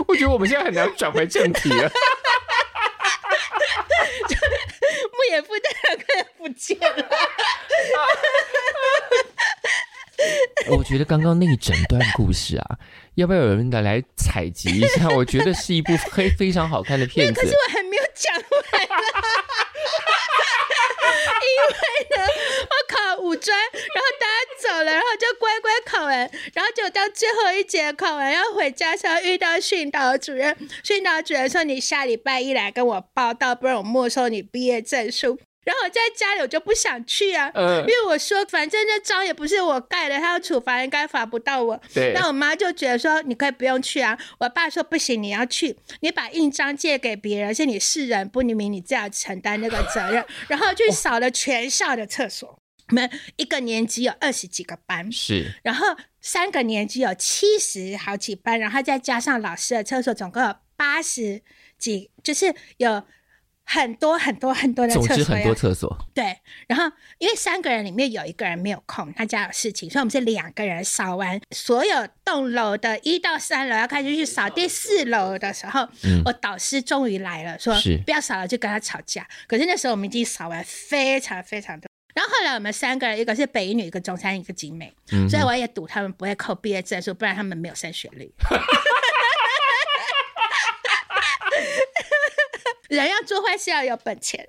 [0.08, 1.92] 我觉得我们现在很难转回正题了。
[5.12, 7.08] 牧野夫的两个人不见了。
[10.70, 12.80] 我觉得刚刚那一整段故事啊。
[13.22, 15.08] 要不要有人来来采集一下？
[15.16, 17.40] 我觉得是一部非非常好看的片子。
[17.40, 18.96] 可是我还没有讲完呢，
[21.46, 21.70] 因为
[22.18, 22.28] 呢，
[22.64, 26.18] 我考五专，然后大家走了，然后就乖乖考完，
[26.54, 41.80] 然后就到最后一节考完要回家时候遇到训导主任，训导主任说：“你下礼拜一来跟我报到，不然我没收你毕业证书。”然后我在家里我就不想去啊，呃、因为我说反正这章也不是我盖的，他要处罚应该罚不到我。
[41.94, 42.14] 对。
[42.14, 44.18] 那我妈就觉得说你可以不用去啊。
[44.40, 50.26] 我爸说不行，你要去，你把印章借给别人，是你是人不明，你这样承担那个责任。
[50.50, 55.60] 然后去扫了全校的厕所，我们一个年级有二十几个班，是。
[55.62, 55.86] 然后
[56.22, 61.44] 三个年级有七十好几班，然后再加上老师的厕所，总共有八十
[61.78, 63.04] 几，就是有。
[63.64, 65.98] 很多很多很多的厕所，总之很多厕所。
[66.14, 66.86] 对，然后
[67.20, 77.74] 因为三个人里面有一个人没有空，他家有事情，所以我们是两个人扫完所有栋楼的一到三楼，要开始去扫第四楼的时候，嗯、我导师终于来了，说
[78.06, 79.26] 不要扫了，就跟他吵架。
[79.48, 81.88] 可是那时候我们已经扫完非常非常多。
[82.14, 88.30] 然后后来我们三个人，一个是北一女，一个中山，一个景美，嗯、所以我也赌他们不会扣毕业证书，不然他们没有升学率。
[92.98, 94.46] 人要做坏事要有本钱，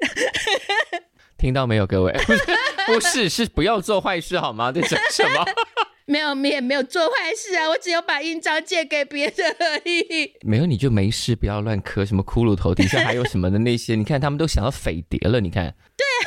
[1.38, 2.12] 听到没有，各位？
[2.86, 4.72] 不是，是不要做坏事好吗？
[4.72, 5.44] 这是什么？
[6.06, 10.34] 没有，你也没有做坏事啊，我只有把印章借给别人而已。
[10.40, 15.72] 没有你就没事，不要乱磕什么骷髅头底下还有什么的那些，你看他们都想要匪谍了，你看。
[15.96, 16.04] 对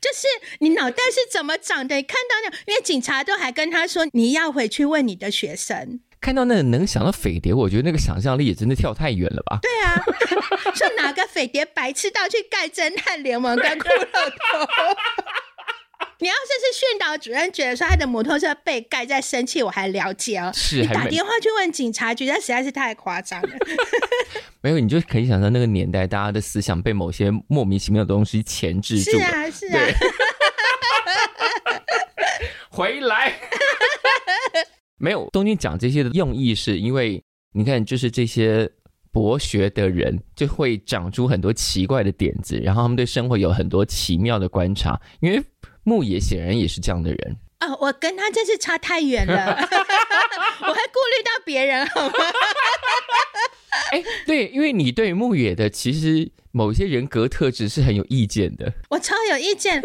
[0.00, 0.26] 就是
[0.60, 1.96] 你脑袋是怎么长的？
[1.96, 6.00] 你看到那，因为警察都还跟他说，你要回去问你的学生。
[6.20, 9.58] 看到那个能想到匪谍，我觉得那个想象力也真的跳太远了吧？
[9.62, 10.02] 对啊，
[10.74, 14.10] 说哪个匪谍白痴到去盖侦探联盟跟骷髅头？
[16.20, 20.50] 你要是是训导主任觉得说他的摩托车被盖在生气，我还了解哦。
[20.52, 23.48] 是，你打电话去问警察局，那实在是太夸张了。
[24.60, 29.12] 没有，你就可以想象那个年代，大家的思想被某些莫名其妙的东西钳制住。
[29.12, 29.78] 是啊，是啊。
[32.68, 33.32] 回来。
[34.98, 38.68] 没有，东京讲这些的用意是因为你看，就是这些
[39.12, 45.00] 博学的人就会长出很多奇怪的点子，然后他们对生活有很多奇妙的观察。
[45.20, 45.42] 因为
[45.84, 52.14] 牧野显然也是这样的人啊、哦，我跟他真是差太远了， 我还顾虑到别人好吗？
[53.90, 59.80] 哎，对，因为你对牧野的其实某些人格特质是很有意见的，我超有意见。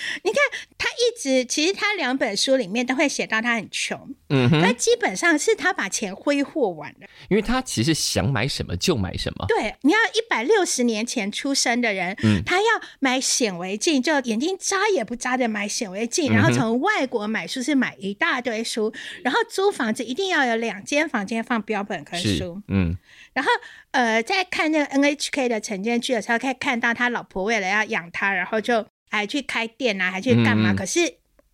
[0.24, 0.40] 你看，
[0.78, 9.46] 他一直其实他两本书里面都会写到他很穷，嗯哼，他基本上是他把钱挥霍完了，因为他其实想买什么就买什么。
[9.48, 12.66] 对，你要一百六十年前出生的人，嗯，他要
[13.00, 22.96] 买显微镜，就眼睛眨也不眨的买显微镜，然后从外国买书是买一大堆书，然后租房子一定要有两间房间放标本跟书，嗯，
[23.32, 23.50] 然后
[23.90, 28.86] 呃，在看那个 NHK 的晨间剧的时候，可以看到他老婆为了要养他，然后就。
[29.12, 30.72] 还去开店啊，还去干嘛？
[30.72, 31.00] 嗯、可是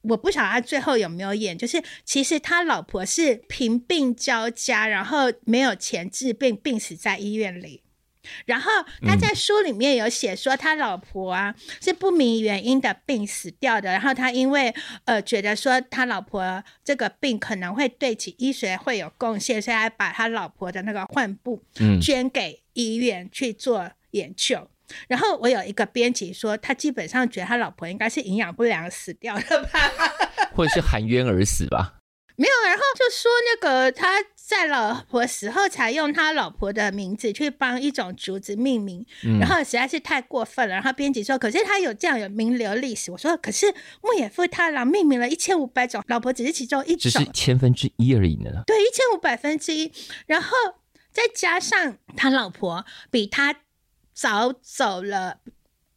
[0.03, 1.59] 我不晓得他最后有没有演。
[1.59, 7.83] 就是其实他老婆是贫病交加，然后没有钱治病，病死在医院里。
[8.45, 8.71] 然后
[9.07, 13.91] 他在书里面有写说，他老婆啊是不明原因的病死掉的。
[13.91, 14.75] 然后他因为
[15.07, 21.65] 呃觉得说他老婆这个病可能会对其医学会有贡献，所以还把他老婆的那个患部
[22.01, 24.69] 捐给医院去做研究。
[25.09, 29.93] 然后我有一个编辑说，他基本上觉得他老婆应该是营养不良死掉的吧，
[30.55, 31.95] 或者是含冤而死吧？
[32.37, 40.75] 没有，然后就说那个他在老婆死后才用他老婆的名字去帮一种竹子命名，嗯、然后实在是太过分了。
[40.75, 43.11] 然后编辑说，可是他有这样有名流历史。
[43.11, 43.67] 我说，可是
[44.03, 48.63] 牧野富太郎命名了一千五百种，老婆只是其中一种，只是千分之一而已呢。
[48.67, 49.93] 对，一千五百分之一。
[50.27, 50.51] 然后。
[51.11, 53.53] 再加上他老婆比他
[54.19, 55.39] 早走了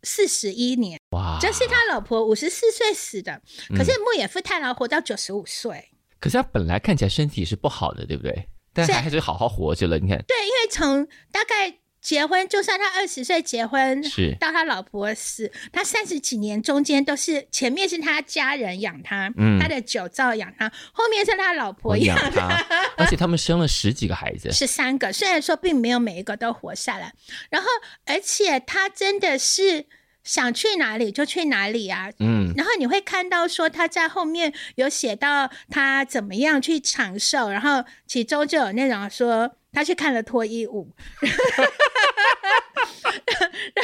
[0.04, 1.40] 四十一年，哇！
[1.42, 3.42] 就是他老婆五十四岁死的，
[3.76, 5.90] 可是牧野富太郎活到九十五岁。
[6.20, 8.48] 可是他本来看起来身体是不好的，对不对？
[8.74, 9.98] 但他还是好好活着了。
[9.98, 11.80] 你看，对，因为从大概。
[12.02, 14.36] 结婚，就算他二十岁结婚，是。
[14.40, 22.66] 到他老婆死，他三十几年中间都是前面是他家人养他，嗯，他的酒造养他，后面是他老婆养他，
[22.98, 27.14] 而且他们生了十几个孩子，十三个，虽然说并没有每一个都活下来，
[27.52, 27.68] 然后
[28.06, 29.86] 而且他真的是
[30.24, 39.56] 想去哪里就去哪里啊，嗯，然后你会看到说他在后面有写到他怎么样去长寿，然后其中就有那种说。
[39.74, 40.90] 他去看了脱衣舞，
[41.22, 41.32] 然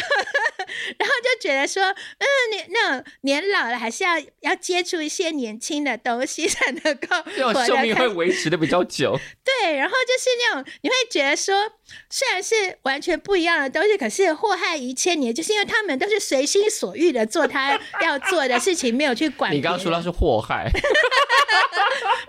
[0.01, 0.07] 后，
[0.99, 9.17] 然后就觉得说，嗯，你那种年老了还是要要接触一些年轻的东西才能够， 这种寿命会维持的比较久。
[9.43, 11.71] 对，然后就是那种你会觉得说，
[12.09, 19.53] 虽然是完全不一样的东西，可是祸害一千年，就是因为他们都是随心所欲的做他要做的事情，没有去管。
[19.53, 20.69] 你刚刚说他是祸害。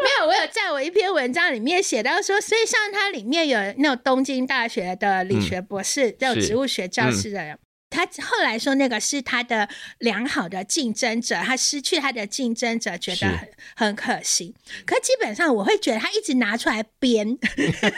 [0.01, 7.59] 没有，我有在我一篇文章里面写到说，所以像他里面有那种东京大学的理学博士，这种、嗯、植物学教师的人，嗯、
[7.91, 14.55] 他后来说那个是他的良好的竞争者，他失去他的竞争者，觉得很很可惜。
[14.87, 17.93] 可基本上我会觉得他一直拿出来编， 他就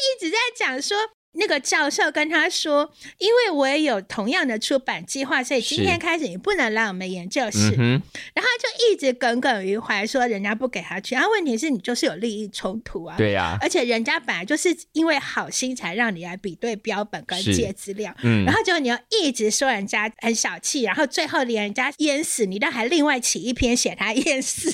[0.00, 0.96] 一直在讲说。
[1.34, 7.74] 那个教授跟他说：“因为我也有同样的出版计划，所以今天开始你不能来我们研究室。
[7.78, 8.00] 嗯”
[8.34, 11.14] 然后他就一直耿耿于怀，说人家不给他去。
[11.14, 13.58] 然后问题是你就是有利益冲突啊，对呀、啊。
[13.60, 18.44] 而且人家本来就是因为好心才让你来比对标本跟借资料，嗯。
[18.44, 24.72] 然后就你要一直说人家很小气，然后最后连人家淹死，你都还另外起一篇写他淹死。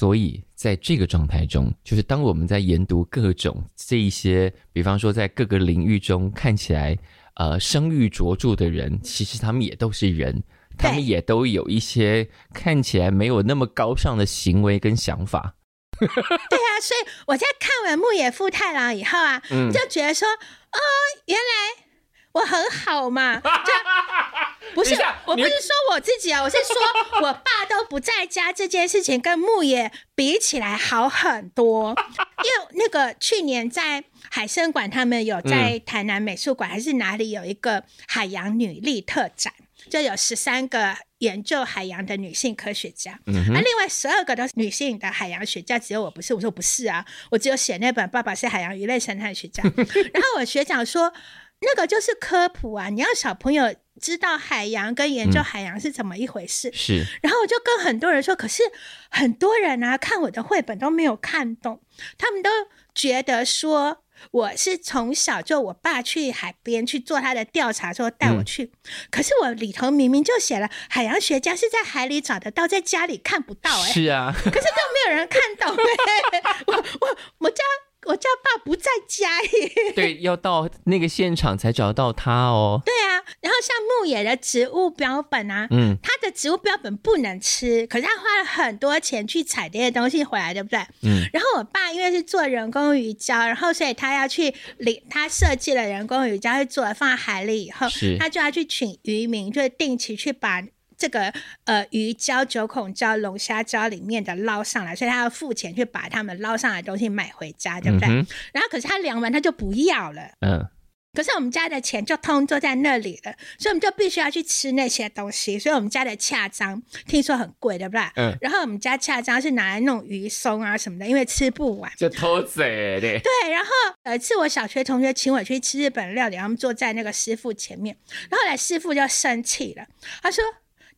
[0.00, 6.96] 所以，在这个状态中，就是当我们在研读各种这一些，比方说在各个领域中看起来
[7.34, 10.42] 呃声誉卓著的人，其实他们也都是人，
[10.78, 15.54] 他们也都有一些看起来没有那么高尚的行为跟想法。
[16.00, 20.80] 对啊，所以我在看完牧野富太郎以后啊，嗯、就觉得说，哦，
[21.26, 21.89] 原来。
[22.32, 24.94] 我很好嘛， 就不是，
[25.26, 26.76] 我不是说我自己啊，我是说
[27.22, 31.94] 我爸都不在家这件事情跟牧野比起来好很多，
[32.44, 39.52] 因为那个去年在海生馆，他们有在台南美术馆还是哪里有一个海洋女力特展，
[39.90, 49.62] 就有十三个研究海洋的女性科学家，那、另外十二个都是女性的海洋学家，只有我不是，我说不是啊，我只有写那本《爸爸是海洋鱼类生态学家》，
[50.14, 51.12] 然后我学长说。
[51.60, 52.88] 那个就是科普啊！
[52.88, 56.70] 你要小朋友知道海洋跟研究海洋是怎么一回事。
[56.70, 57.06] 嗯、是。
[57.22, 58.62] 然后我就跟很多人说，可是
[59.10, 61.82] 很多人啊，看我的绘本都没有看懂，
[62.16, 62.48] 他们都
[62.94, 68.64] 觉得说我是从小就我爸去海边去做他的调查，说带我去。
[68.64, 68.72] 嗯、
[69.10, 73.86] 可是我里头明明就写了，海洋学家是在海里找得到，在家里看不到、欸。
[73.86, 74.32] 哎，是啊。
[74.42, 76.42] 可是都没有人看懂、欸。
[76.68, 77.62] 我我我家。
[78.06, 82.80] 我叫爸不在家耶，对，要到那个现场才找到他哦。
[82.84, 90.78] 对啊，然后像牧野的植物标本啊，嗯，他的植物标本不能吃，可是他花了很多钱去采这些东西回来，对不对？
[91.02, 91.28] 嗯。
[91.32, 100.62] 然后我爸因为是做人工鱼胶，然后所以他要去领，他设计了人工鱼胶，会做了放在海里以后，是他就要去请渔民，就是定期去把。
[101.00, 101.32] 这个
[101.64, 108.06] 呃鱼胶、九孔胶、龙虾胶里面的捞上来，所以他要付钱去把他们捞上来的东西买回家，对不对？
[108.10, 110.68] 嗯、然后可是他量完他就不要了，嗯。
[111.12, 115.58] 可是我们家的钱就通都在那里了，所以我们就必须要去吃那些东西。
[115.58, 118.02] 所以我们家的恰章听说很贵，对不对？
[118.14, 118.36] 嗯。
[118.40, 121.90] 然后我们家恰章是拿来弄鱼松啊什么的，因为吃不完。
[121.96, 123.18] 就偷贼的。
[123.18, 123.70] 对，然后
[124.04, 127.96] 有一次我小学同学请我去吃日本料理，他们坐在那个师傅前面，
[128.30, 129.84] 然后来师傅就生气了，
[130.22, 130.44] 他说。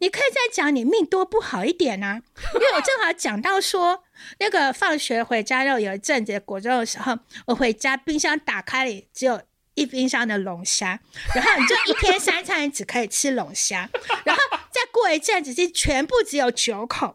[0.02, 2.20] 你可以再讲你命多不好一点啊，
[2.54, 4.02] 因为我正好讲到说，
[4.40, 9.40] 那个放学回家后有一阵子果肉的时候，我回家冰箱打开里只有
[9.74, 10.98] 一冰箱的龙虾，
[11.36, 13.88] 然后你就一天三餐只可以吃龙虾，
[14.24, 17.14] 然后再过一阵子是全部只有九孔，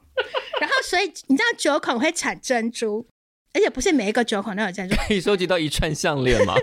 [0.62, 3.06] 然后所以你知道九孔会产珍珠，
[3.54, 6.56] 而且不是每一个九孔都有珍珠， 可以收集到一串项链吗？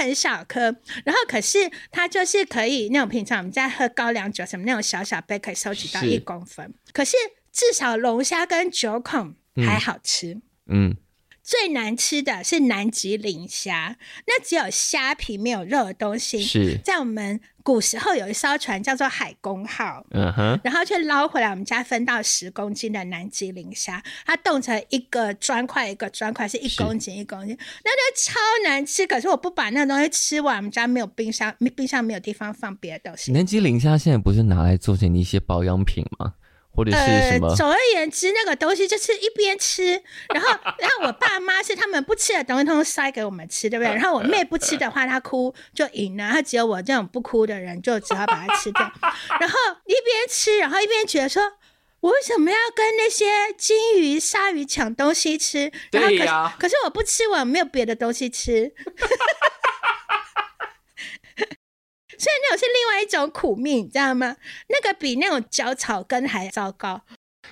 [0.00, 0.74] 很小颗，
[1.04, 6.66] 然后可是它就是可以那种平常我们在喝高粱酒什么那种小小杯可以收集到一公分。
[6.86, 7.16] 是可是
[7.52, 10.40] 至少龙虾跟九孔还好吃。
[10.66, 10.96] 嗯，
[11.42, 13.96] 最难吃的是南极磷虾，
[14.26, 16.42] 那只有虾皮没有肉的东西。
[16.42, 29.06] 是在我们古时候有一艘船叫做海公号，嗯哼，然后却捞回来我们家分到十公斤的南极磷虾，它冻成一个砖块一个砖块，是一公斤一公斤，那就超难吃。
[29.06, 33.32] 可是我不把那东西吃完，我们家没有冰箱，冰箱没有地方放别的东西。
[33.32, 36.34] 南极磷虾现在不是拿来做成一些保养品吗？
[36.72, 37.48] 或者是什么？
[37.48, 40.02] 呃，总而言之，那个东西就是一边吃，
[40.32, 40.48] 然后，
[40.78, 43.92] 然后我爸妈是他们不吃的东西，他们塞给我们吃，对不对？
[43.94, 48.80] 然后我妹不吃的话，她哭就赢了，她只有我这种不哭的人，就只好把它吃掉。
[49.40, 49.56] 然后
[49.86, 51.42] 一边吃，然后一边觉得说，
[52.00, 53.26] 我为什么要跟那些
[53.58, 55.70] 金鱼、鲨鱼抢东西吃？
[55.92, 58.72] 然后可是，啊、可是我不吃，我没有别的东西吃。
[62.20, 64.36] 所以那种是另外一种苦命，你知道吗？
[64.68, 67.00] 那个比那种嚼草根还糟糕。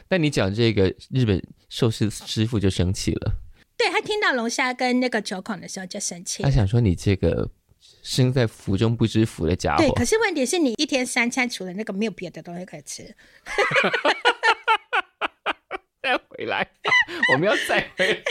[0.07, 3.33] 但你讲这个日本寿司师傅就生气了，
[3.79, 6.43] 对，他听到龙虾跟那个九孔的时候就生气。
[6.43, 7.49] 他想说你这个
[8.03, 9.83] 身在福中不知福的家伙。
[9.83, 13.03] 对，可是问题是你一天三餐除了那个没有别的东西可以吃。
[16.03, 16.71] 再回来，
[17.33, 18.23] 我们要再回来。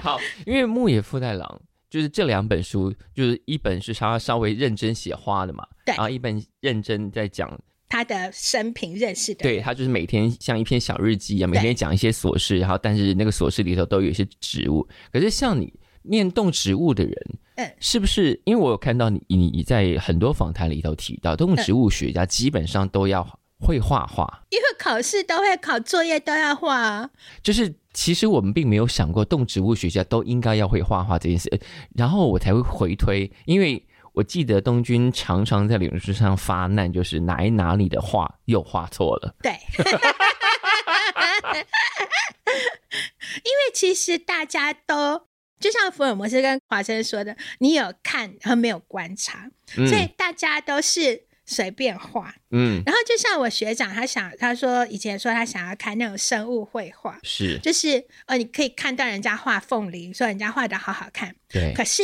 [0.00, 1.60] 好，因为牧野富太郎。
[1.92, 14.88] 就是这两本书，就是一本是他稍微认真写花的嘛，对，然后一本认真在讲他的生平认识的，对，他就是每天像一篇小日记一样，每天讲一些琐事，然后但是那个琐事里头都有一些植物。
[15.12, 15.70] 可是像你
[16.04, 17.14] 念动植物的人，
[17.56, 18.40] 嗯，是不是？
[18.46, 23.22] 因为我有看到你，你在很多访谈里头提到，动植物学家基本上都要
[23.58, 27.10] 会画画，因为考试都会考，作业都要画，
[27.42, 27.74] 就是。
[27.92, 31.60] 其实我们并没有想过动植物学家都应该要会画画这件事，
[31.94, 39.34] 然后我才会回推，因为我记得东君常常在脸书上发难，就是哪一哪里的画又画错了。
[39.42, 39.52] 对，
[43.34, 45.26] 因为其实大家都
[45.60, 51.26] 就像福尔摩斯跟华生说的，你有看和没有观察，所以大家都是。
[51.44, 61.72] 随便画，嗯，然后就像我学长，他想他说以前说他想要看那种生物绘画，是，就是呃，你可以看到人家画凤梨，说人家画的好好看，对。
[61.74, 62.02] 可是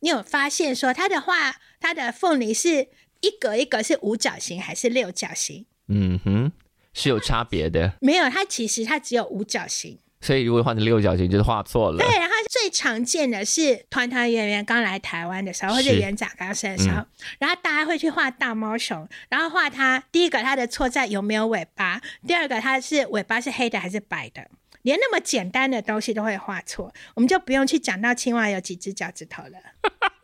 [0.00, 2.88] 你有发现说他的画，他的凤梨是
[3.20, 5.66] 一格一格是五角形还是六角形？
[5.88, 6.52] 嗯哼，
[6.94, 7.92] 是有差别的。
[8.00, 9.98] 没有，它其实它只有五角形。
[10.20, 11.98] 所以如果换成六角形，就是画错了。
[11.98, 17.06] 对，然后最常见的是团团圆圆刚来台湾的时候，或者园长刚生的时候，嗯、
[17.38, 20.02] 然后大家会去画大猫熊，然后画它。
[20.10, 24.48] 第一个它的错在有没有尾巴，第二个它是尾巴是黑的还是白的，
[24.82, 29.58] 连那么简单的东西都会画错，我们就不用去讲到青蛙有几只脚趾头了。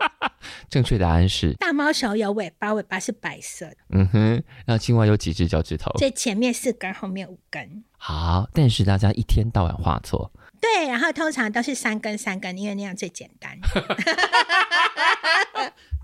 [0.69, 3.77] 正确答案是大猫熊有尾巴，尾巴是白色的。
[3.91, 5.93] 嗯哼，那青蛙有几只脚趾头？
[5.99, 7.85] 最前面四根，后面五根。
[7.97, 10.33] 好，但是大家一天到晚画错。
[10.61, 13.59] 对，然后通常都是三根三根，因为那样最简单。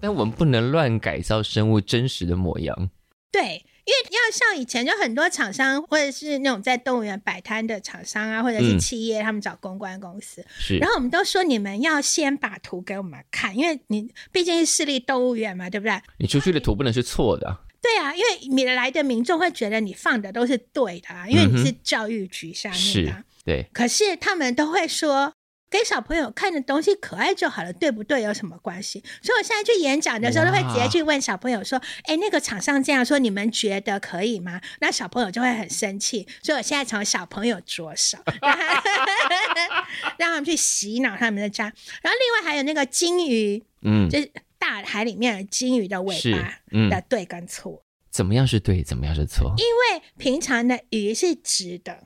[0.01, 2.91] 但我们不能乱改造生物真实的模样。
[3.33, 3.65] 对。
[3.83, 10.77] 因为要像以前，就很多厂商或者是那种在动物园摆摊的厂商啊，或者是企业，他们找公关公司，是。
[10.77, 16.01] 然后我们都说，你们要先把图给我们看，因为你毕竟是市立动物园嘛，对不对？
[16.19, 17.59] 你出去的图不能是错的。
[17.83, 23.25] 对啊，因为你来的民众会觉得你放的都是对的啊，因为你是教育局下面的。
[23.45, 23.69] 对。
[23.73, 25.33] 可是他们都会说。
[25.71, 28.23] 给小朋友看的东西可爱就好了，对不对？
[28.23, 28.99] 有什么关系？
[29.23, 36.27] 所以我现在去演讲的时候，都会直接去问小朋友说：“哎，那个厂商这样说，你们觉得可以吗？”那小朋友就会很生气。
[36.43, 38.19] 所以我现在从小朋友着手，
[40.19, 41.73] 让他们去洗脑他们的家。
[42.03, 44.29] 然后另外还有那个金鱼，嗯，就是
[44.59, 46.59] 大海里面的金鱼的尾巴
[46.91, 49.55] 的对跟错，嗯，怎么样是对，怎么样是错？
[49.57, 52.03] 因为平常的鱼是直的，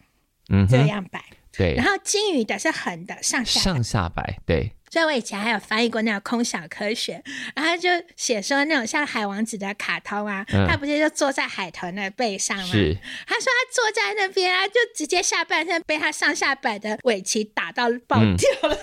[0.51, 1.23] 嗯，这样摆。
[1.57, 4.73] 对，然后金鱼的是横的，上下上下摆，对。
[4.91, 7.21] 所以我以前还有翻译过那个空小科学，
[7.57, 12.65] 然后就写说那种像海王子的卡通啊，嗯、他不是就坐在海豚的背上吗？
[12.65, 12.97] 是。
[13.27, 18.77] 他说他坐在那边啊，就直接下半身被他上下摆的尾鳍打到爆掉了，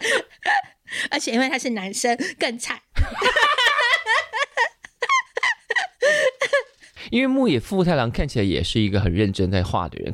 [0.00, 0.24] 嗯、
[1.12, 2.80] 而且因为他是男生更惨。
[7.10, 10.12] 因为牧野富太郎看起来也是一个很认真在画的人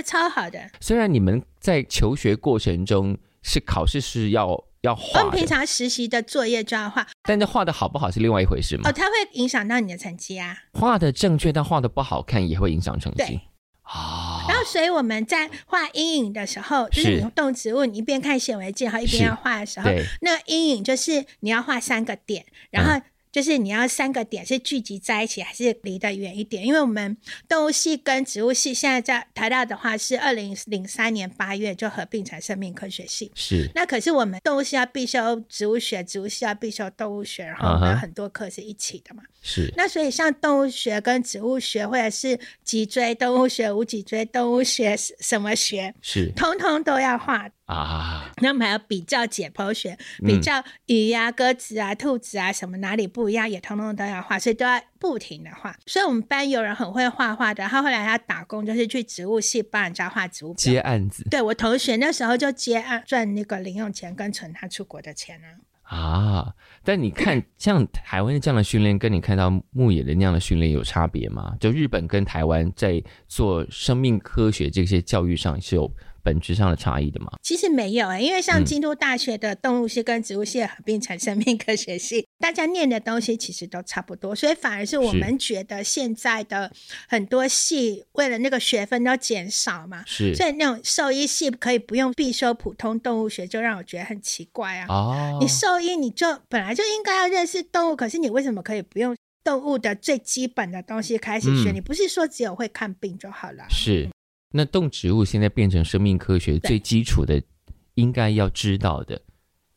[0.00, 0.70] 的超好的。
[0.80, 8.88] 虽然你们在求学过程中是考试是要要画，我们平常实习的作业就要画，但是画的好不好是另外一回事嘛？
[8.88, 10.56] 哦，它会影响到你的成绩啊。
[10.72, 13.18] 画的正确，但画的不好看也会影响成绩。
[13.18, 13.40] 对
[13.82, 19.90] 啊，然后所以我们在画阴影的时候，就是你用动植物，你一边看显微镜，然后一边要画的时候，
[20.20, 23.00] 那个阴影就是你要画三个点，然后。
[23.32, 26.64] 就是你要三个点是聚集在一起，还是离得远一点？
[26.64, 27.16] 因为我们
[27.48, 33.30] 动物系跟植物系现在在台大的话是二零零三年八月就合并成生命科学系。
[33.34, 33.70] 是。
[33.74, 39.22] 那可是我们动物系要必修植物学，植物系要必修动物学，然后我们很多课是一起的嘛。
[39.42, 39.72] 是。
[39.76, 47.48] 那所以像动物学跟植物学，或者是脊椎动物学、无脊椎动物学什么学，是，通通都要画。
[47.70, 49.96] 啊，那我们还要比较解剖学，
[50.26, 55.76] 比较鱼呀、鸽子啊、兔子啊什么哪里不一样，也通通都要画，所以都要不停的画。
[55.86, 61.24] 所以我们班有人很会画画的，他后来他打工就是去植物系帮人家画植物，接案子。
[61.30, 65.46] 对，我同学那时候就接案赚那个零用钱跟存他出国的钱呢。
[65.82, 71.54] 啊，但你看像台湾的这样的训练，跟你看到牧野的那样的训练有差别吗？
[71.60, 75.88] 就日本跟台湾在做生命科学这些教育上是有。
[76.22, 77.30] 本质上的差异的吗？
[77.42, 86.70] 其实没有诶、欸，因为像京都大学的动物系跟植物系合并成生命科学系，嗯、 大家念的东西其实都差不多，所以反而是我们觉得现在的
[87.08, 94.86] 很多系为了那个学分都减少嘛，是，所以那种兽医系可以不用必修普通动物学，就让我觉得很奇怪啊。
[94.88, 101.70] 哦，你兽医你就本来就应该要认识动物，可是你为什么可以不用动物的最基本的东西开始学？
[101.70, 103.64] 嗯、你不是说只有会看病就好了？
[103.70, 104.08] 是。
[104.52, 107.40] 那动植物现在变成生命科学最基础的，
[107.94, 109.22] 应该要知道的，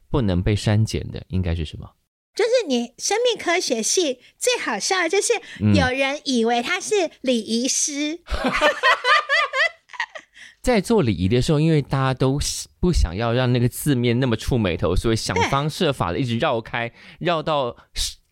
[0.09, 1.91] 不能被删减的，应该是什么？
[2.33, 5.33] 就是你生命科学系最好笑的就是
[5.75, 8.51] 有人以为他是礼仪师，嗯、
[10.63, 12.39] 在做礼仪的时候，因为大家都
[12.79, 17.77] 不想要让那个字面那么触眉头，所以想方设法的一直绕开，绕到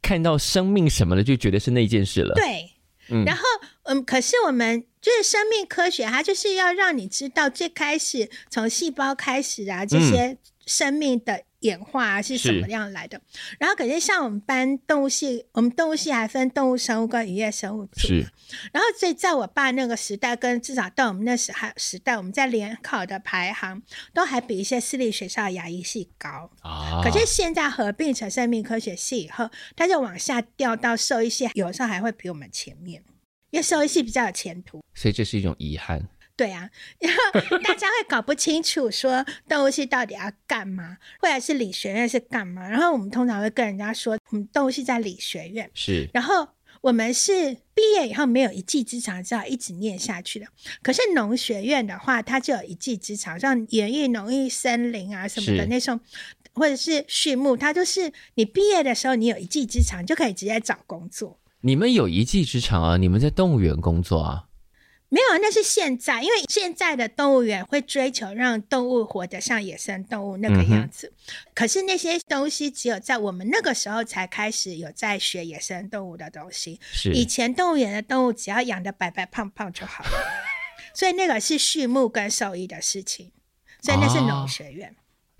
[0.01, 2.33] 看到生命什么的，就觉得是那件事了。
[2.33, 2.71] 对，
[3.09, 3.43] 嗯，然后
[3.83, 4.87] 嗯，可是我们。
[5.01, 10.37] 就是生命科学，它就是要让你知道最开始从细胞开始啊，这些
[10.67, 13.19] 生命的演化啊是什么样来的。
[13.59, 17.99] 然后，可是像我们班动物系，我们动物系还分动物生物跟渔业生物组。
[17.99, 18.25] 是。
[18.71, 23.81] 然后，所以在我爸那个时代，跟至少到我们那时还时代，我们在联考的排行
[24.13, 27.01] 都还比一些私立学校的牙医系高啊。
[27.03, 33.03] 可是现在合并成生命科学系以后，它就往下掉到兽医系，有时候还会比我们前面。
[33.51, 36.09] 因为兽医系比较有前途，所以这是一种遗憾。
[36.35, 36.67] 对啊，
[36.99, 42.67] 然后大家会搞不清楚说动物系到底要干嘛，或者是理学院是干嘛。
[42.67, 46.09] 然后我们通常会跟人家说，我们动物系在理学院，是。
[46.13, 46.47] 然后
[46.79, 50.47] 我们是毕业以后没有一技之长，只好一直念下去的。
[50.81, 61.37] 可是农学院的话，它就有一技之长，像园艺、农艺、森林啊什么的那种，是或者是畜牧，它就是你毕业的时候，你有一技之长，就可以直接找工作。
[61.61, 62.97] 你们有一技之长啊！
[62.97, 64.45] 你们在动物园工作啊？
[65.09, 71.11] 没有，那是现在，因为现在的动物园会追求让动物活得像野生动物那个样子。
[71.13, 76.79] 嗯、可是那些东西只有在我们那个时候才开始有在学野生动物的东西。
[76.81, 80.11] 是以前动物园的动物只要养得白白胖胖就好了，
[80.95, 83.31] 所以那个是畜牧跟兽医的事情。
[83.81, 84.95] 所以那是农学院。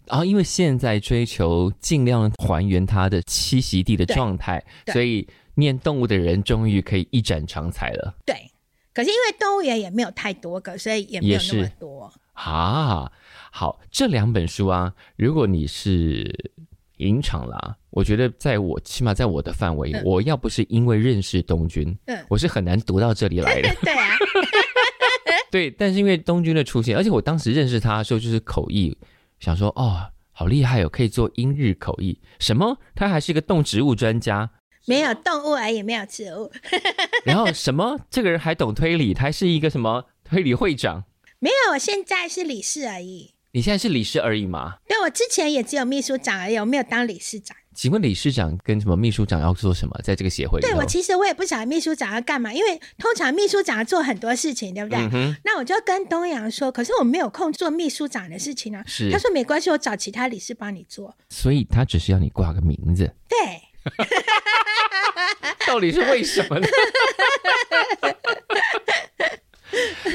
[0.05, 5.26] 然后、因为现在追求尽量还原它的栖息地的状态，所以。
[5.56, 8.16] 念动物的人终于可以一展长才了。
[8.26, 8.52] 对，
[8.93, 12.14] 可是因为动物园也没有太多个，所以也没有那么多。
[12.34, 13.12] 啊，
[13.52, 16.52] 好，这两本书啊，如果你是
[16.97, 23.70] 影厂啦，我觉得在我起码在我的范围，嗯、我要不是因为认识东君，嗯，我是很难读到这里来的。
[23.84, 24.16] 对啊，
[25.52, 28.97] 对，但是因为东君的出现，而且我当时认识他的时候就是口译，
[29.39, 32.80] 想说哦，好厉害哦，可以做英日口译，什么？
[32.95, 34.49] 他还是一个动植物专家。
[34.86, 36.52] 没有动物而已，没有植物。
[37.26, 38.00] 然后什么？
[38.10, 41.04] 这个人还懂推理，他是一个什么推理会长？
[41.40, 43.34] 没有，我现在是理事而已。
[43.54, 44.76] 你现在是理事而已吗？
[44.88, 47.56] 对，我之前也只有秘书长而已，我没有当理事长。
[47.74, 49.98] 请问理事长跟什么秘书长要做什么？
[50.04, 50.60] 在这个协会？
[50.62, 55.00] 对，我其实我也不晓得秘书长要干嘛，因为通常秘书长要做很多事情，对不对？
[55.14, 58.84] 嗯、那我就跟东阳说，可是我没有空做秘书长的事情啊。
[58.86, 59.10] 是。
[59.12, 61.16] 他说没关系，我找其他理事帮你做。
[61.30, 63.14] 所以他只是要你挂个名字。
[63.28, 63.38] 对。
[65.68, 66.68] 到底是为什么呢？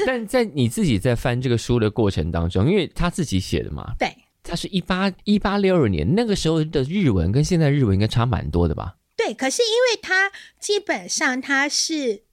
[0.05, 8.97] 但在你自己在翻这个书的过程当中，因为他自己写的嘛，对，他是一八一八六二年那个时候的日文，跟现在日文应该差蛮多的吧？
[9.15, 12.23] 对，可是因为他基本上他是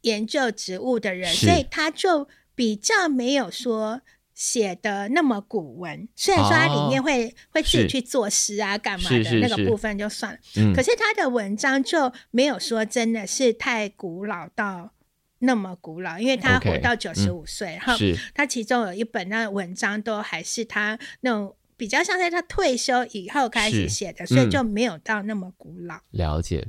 [0.00, 4.00] 研究植物的人，所以他就比较没有说。
[4.42, 14.90] 写的那么古文，虽然说他里面会、哦、会自己去作诗啊，干嘛的那个部分就算了，嗯、可是他的文章就没有说真的是太古老到
[15.38, 17.94] 那么古老，因为他活到九十五岁，然后
[18.34, 21.54] 他其中有一本那文章都还是他那种。
[21.74, 25.98] 比较像在他退休以后开始写的，嗯、所以就没有到那么古老。
[26.10, 26.68] 了解。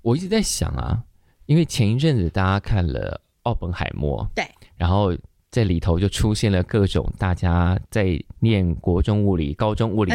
[0.00, 1.04] 我一直在想啊，
[1.44, 4.48] 因为前一阵子大家看了《奥本海默》，对，
[4.78, 5.12] 然后
[5.50, 10.12] 在里头就出现了各种大家在念国中物理、高中物理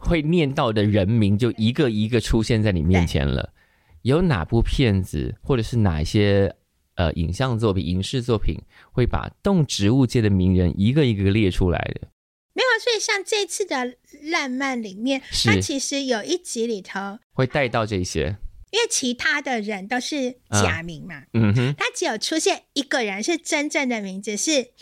[0.00, 3.52] 会念到的人名，就一个一个出现在你面前了。
[4.02, 6.54] 有哪部片子，或者是哪一些
[6.94, 8.56] 呃影像作品、影视作品，
[8.92, 12.08] 会把动植物界的名人一个一个列出来的？
[12.54, 13.96] 没有，所以像这次的
[14.30, 18.36] 烂漫里面，它其实有一集里头会带到这些，
[18.70, 24.72] 因为其他的人都是假名嘛，嗯哼，他只有出现一个人是真正的名字，是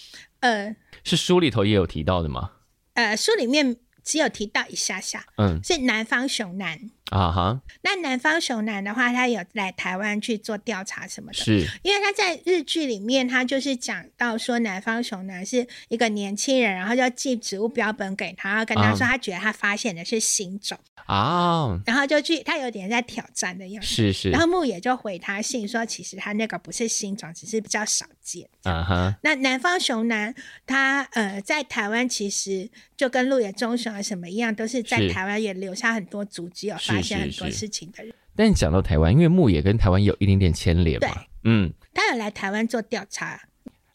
[0.40, 0.74] 呃，
[1.04, 2.52] 是书里头也有提到的吗？
[2.94, 6.90] 呃，书里面只有提到一下下，嗯，是南方熊男。
[7.10, 11.66] 啊哈，那南方熊男的话，他有来台湾去做调查什么的，是。
[11.82, 20.78] 因为他在日剧里面，他就是讲到说南方熊男是一个年轻人，然后就寄植物标本给他，跟他说他觉得他发现的是新种。
[21.06, 28.48] 啊，然后就去他有点在挑战的样子，是是，然后牧野就回他信说，其实他那个不是新种，只是比较少见。
[28.64, 30.34] 啊哈，那南方熊男
[30.66, 38.14] 他呃在台湾其实就跟鹿野忠雄啊什么一样，都是在台湾也留下很多足迹，有发现很多事情的人。
[38.34, 43.40] 但讲到台湾，因为牧野跟台湾有一点点牵连嘛，嗯，他有来台湾做调查，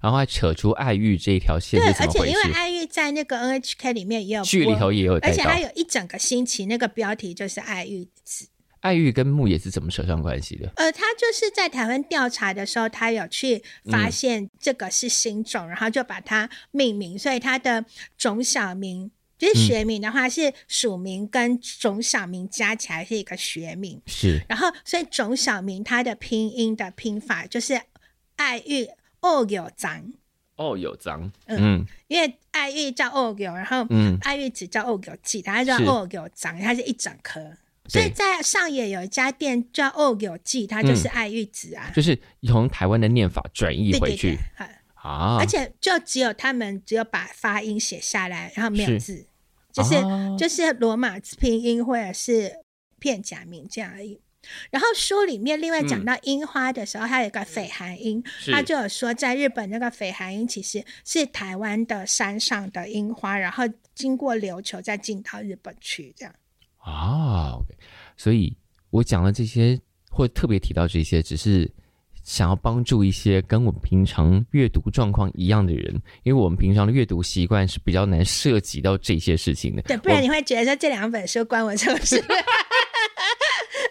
[0.01, 1.79] 然后还扯出爱玉这一条线。
[1.79, 8.47] 对，而且因为爱玉在那个 NHK 里面也有剧里头也有，而且他有一整个星期那个标题就是爱玉子。
[8.81, 10.71] 爱玉跟牧野是怎么扯上关系的？
[10.75, 17.85] 呃，他就是在台湾调查的时候，他有去发现这个是新种，嗯、然后就把它命名，所以它的
[18.17, 19.09] 种小名。
[19.37, 23.99] 就是学名的话，是属名跟种小名加起来是一个学名。
[24.05, 27.81] 是，然后所以种小名它的拼音的拼法就是
[28.35, 28.87] 爱玉
[29.21, 30.13] 哦有脏
[30.57, 37.41] 哦有脏，嗯，因为爱玉叫哦有，然后嗯爱玉子叫哦有记，它叫哦有脏，它是一整颗。
[37.91, 42.17] 所以在上野有一家店叫哦有记，它就是爱玉子啊，就是
[42.47, 44.37] 从台湾的念法转译回去。
[44.93, 49.25] 啊，而且就只有他们只有把发音写下来，然后没有字。
[49.73, 52.51] 就是、哦、就是罗马字拼音或者是
[52.99, 54.21] 片假名这样而已。
[54.69, 63.63] 然后书里面另外讲到樱花的时候，它、嗯、有一个绯寒樱，他就有说在日本那个绯寒樱其实是台湾的山上的樱花，然后
[63.95, 66.35] 经过琉球再进到日本去这样。
[66.83, 67.75] 啊，OK，
[68.17, 68.55] 所以
[68.89, 69.79] 我讲了这些，
[70.09, 71.71] 或特别提到这些，只是。
[72.23, 79.81] 想要帮助一些跟我们平常阅读状况一样的人，因为我们平常的阅读习惯是比较难涉及到这些事情的。
[79.81, 82.23] 对，不然你会觉得说这两本书关我什么事？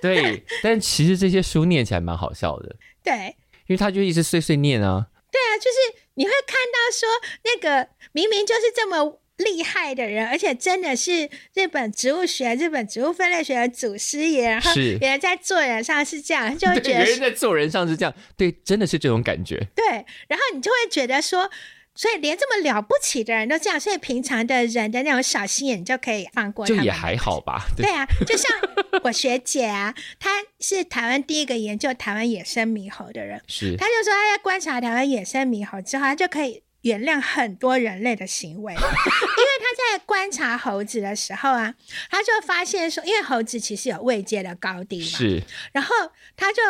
[0.00, 2.76] 对，但其实这些书念起来蛮好笑的。
[3.02, 3.34] 对，
[3.66, 5.08] 因为他就一直碎碎念啊。
[5.32, 7.08] 对啊，就是你会看到说
[7.42, 9.19] 那个明明就是这么。
[9.40, 14.48] 厉害的人，而且真的是日本植物学、日本植物分类学的祖师爷。
[14.48, 19.56] 然后原来在做人上是这样，就会觉得人在做人上是这样，对，真的是这种感觉。
[19.74, 19.86] 对，
[20.28, 21.50] 然后你就会觉得说，
[21.94, 26.74] 所以连这么了不起的人都这样，所以平常的人的那种小心眼，就可以放过他。
[26.74, 27.66] 就也还好吧。
[27.76, 28.50] 对，对啊，就像
[29.02, 30.30] 我学姐啊，她
[30.60, 36.62] 是台湾第一个研究台湾野生猕猴的人，是，她就说她在观察台湾野生猕猴之后，她就可以。
[36.82, 41.74] 原谅很多人类的行为， 因为他在观察猴子的时候啊，
[42.10, 45.94] 他就发现说，因为猴子其实有位阶的高低嘛，是，然后
[46.36, 46.62] 他就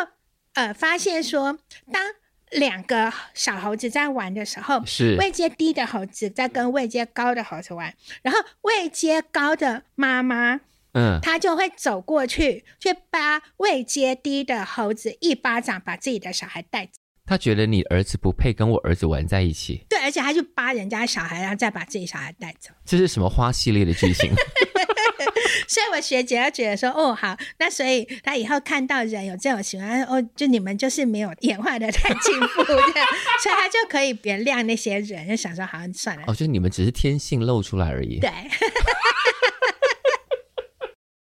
[0.53, 1.57] 呃发现说，
[1.91, 2.13] 当
[2.51, 5.15] 两个小猴子在玩的时候，是。
[5.17, 10.59] 位阶低的猴子在跟位阶高的猴子玩，然后位阶高的妈妈，
[10.93, 16.99] 嗯，他就会走过去，去扒位阶低的猴子一巴掌，把自己的小孩带走。
[17.31, 22.71] 他觉得你儿子不配跟我儿子玩在一起，对，而且他就扒人家小孩，然后再把自己小孩带走。
[22.83, 24.33] 这是什么花系列的剧情？
[25.65, 33.07] 所以我学姐就觉得说，哦，好，那所以他以后看到人有这种情况，哦，就你们就是没有演化的太进步这样，
[33.41, 38.19] 所以他就可以原谅那些人，就想说，好像算了，哦，就你们只是天性露出来而已。
[38.19, 38.29] 对。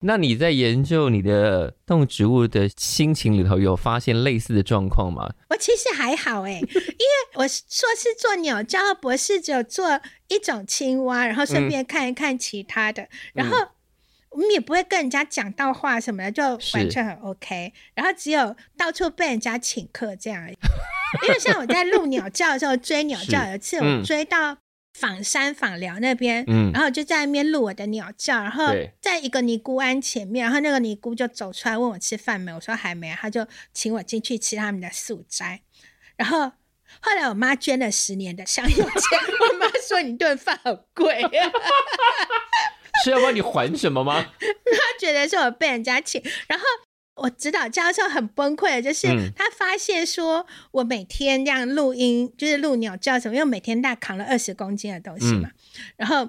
[0.00, 5.28] 那你在研究你的动植物的心情里头，有发现类似的状况吗？
[5.50, 6.68] 我其实还好哎， 因为
[7.34, 13.56] 我硕士做鸟叫，博士只有做一种青蛙，然后顺便看一看其他的，嗯、然后
[14.30, 16.44] 我们也不会跟人家讲到话什么的，就
[16.74, 17.72] 完全很 OK。
[17.94, 20.56] 然后只有到处被人家请客这样而已。
[21.26, 24.56] 因为像我在录鸟叫的时候追鸟叫， 有一次我追到。
[24.98, 35.60] 枋山仿寮那边，嗯，然后就在那边录我的鸟叫，然后在一个尼姑庵前面，然后那个尼姑就走出来问我吃饭没，我说还没，他就请我进去吃他们的素斋，
[36.16, 36.52] 然后
[37.00, 39.18] 后来我妈捐了十年的香油钱，
[39.50, 41.22] 我妈说你顿饭好贵。
[41.22, 41.52] 啊，
[43.04, 44.26] 是要帮你还什么吗？
[44.40, 46.64] 她觉得是我被人家请，然后
[47.18, 55.54] 我指导教授很崩溃的，就是他发现说我每天这样录音，就是录鸟叫什么，因为每天大概扛了二十公斤的东西嘛，嗯、
[55.96, 56.24] 然后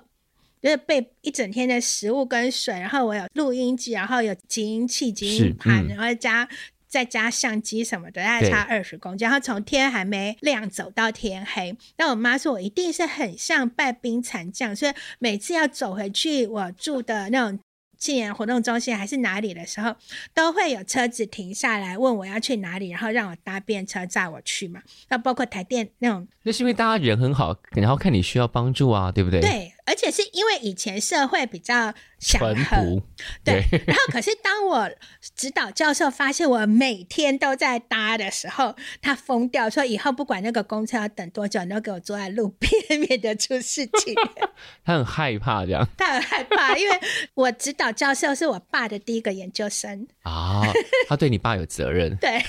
[0.62, 6.50] 就是备一整天的食物跟水，然后我有录音机，然后有集音器、集音盘，嗯、然后加。
[6.90, 9.24] 再加相机什么的，大概差二十公斤。
[9.24, 11.78] 然后从天还没亮走到天黑。
[12.00, 17.60] 那我妈说我一定是很像败兵残将，所以每次要走回去我住的那种
[18.00, 19.94] 青年活动中心还是哪里的时候，
[20.34, 24.82] 都会有车子停下来问我要去哪里，然后让我搭便车载我去嘛。
[25.10, 29.42] 那包括台电那种，那是因为大家人很好，然后看你需要帮助啊，对不对？
[29.42, 29.74] 对。
[29.90, 33.02] 而且是因为以前社会比较祥和，
[33.44, 33.66] 对。
[33.88, 34.88] 然后，可是当我
[35.36, 44.14] 指导教授发现我每天都在搭的时候，他疯掉，说以后不管那个公车要等多久，你都给我坐在路边，免得出事情。
[44.86, 47.00] 他很害怕这样， 他很害怕，因为
[47.34, 50.62] 我指导教授是我爸的第一个研究生啊，
[51.10, 52.16] 他对你爸有责任。
[52.18, 52.40] 对。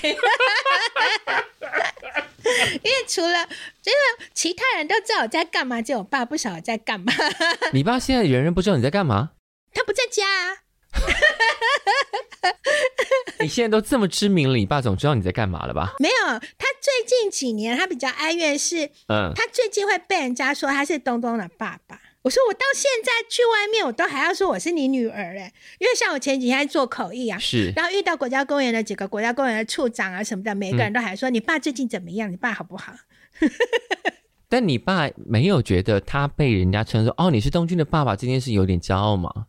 [2.83, 3.39] 因为除了，
[3.85, 7.13] 因为其他人都知道我在干嘛，就我爸不晓得我在干嘛。
[7.73, 9.31] 你爸现在人人不知道你在干嘛？
[9.73, 10.57] 他不在家啊。
[13.39, 15.95] 你现在都这么知名了，你爸总知道你在干嘛了吧？
[15.99, 22.00] 没有，他最近几年他比较哀怨是，嗯，他最近会被人家说他是东东的爸爸。
[22.23, 32.31] 我说我到现在去外面，我都还要说我是你女儿哎，因为像我前几天做口译啊，是，然后遇到国家公园的几个国家公园的处长啊什么的，每个人都还说、嗯、你爸最近怎么样？
[32.31, 32.93] 你爸好不好？
[34.51, 39.47] 但你爸没有觉得他被人家称说哦，你是东君的爸爸这件事有点骄傲吗？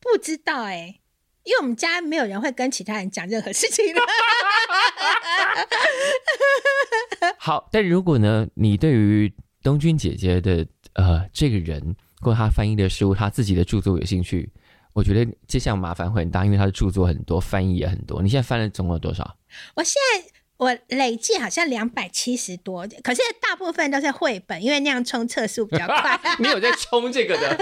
[0.00, 1.00] 不知道哎，
[1.42, 4.00] 因为我们家没有人会跟其他人讲任何事情的。
[7.36, 10.66] 好，但如果呢，你对于东君姐姐的。
[10.96, 14.50] 呃，这个人或他翻译的书，他自己的著作有兴趣，
[14.92, 18.22] 我觉得这项麻烦会很大，因为他的著作很多，翻译也很多。
[18.22, 19.36] 你现在翻了总共有多少？
[19.74, 26.18] 我现在我累计好像两百七十多，可是大部分都是绘本，因为那样冲册数比较快。
[26.40, 27.58] 你有在冲这个的？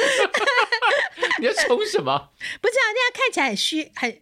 [1.40, 2.16] 你在冲什么？
[2.62, 4.16] 不知道，那样看起来很虚，很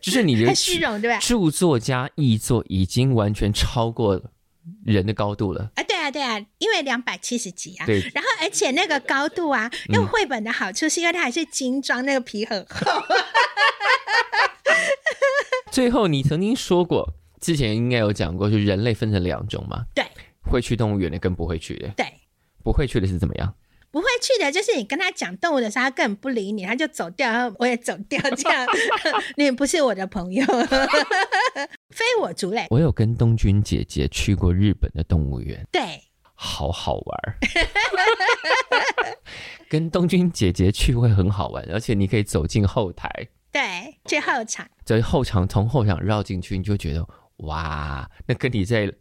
[0.00, 1.18] 就是你的很虚荣，对吧？
[1.18, 4.30] 著作加译作已经完全超过了。
[4.84, 5.82] 人的高度了啊！
[5.82, 7.86] 对啊，对啊，因为两百七十几啊。
[7.86, 8.00] 对。
[8.14, 13.02] 然后，而且那个高度啊，用绘本的好处是因为它还是精装，那个皮很厚。
[15.70, 19.84] 最后，你曾经说过，之前应该有讲过，就是人类分成两种嘛。
[19.94, 20.04] 对。
[20.42, 21.88] 会去动物园的跟不会去的。
[21.96, 22.06] 对。
[22.62, 23.54] 不会去的是怎么样？
[23.94, 28.66] 不会去的，就是你跟他讲动物的时候，他根本不理你，他就走掉，然后我也走掉，这样
[29.38, 30.44] 你不是我的朋友，
[31.94, 32.66] 非我族类。
[32.70, 36.02] 我有跟东君姐姐去过日本的动物园，对，
[36.34, 37.38] 好好玩。
[39.70, 43.08] 跟东君姐姐去会很好玩，而且你可以走进后台，
[43.52, 48.92] 对，去后场，在后场从后场绕进去，你就觉得哇，那跟你在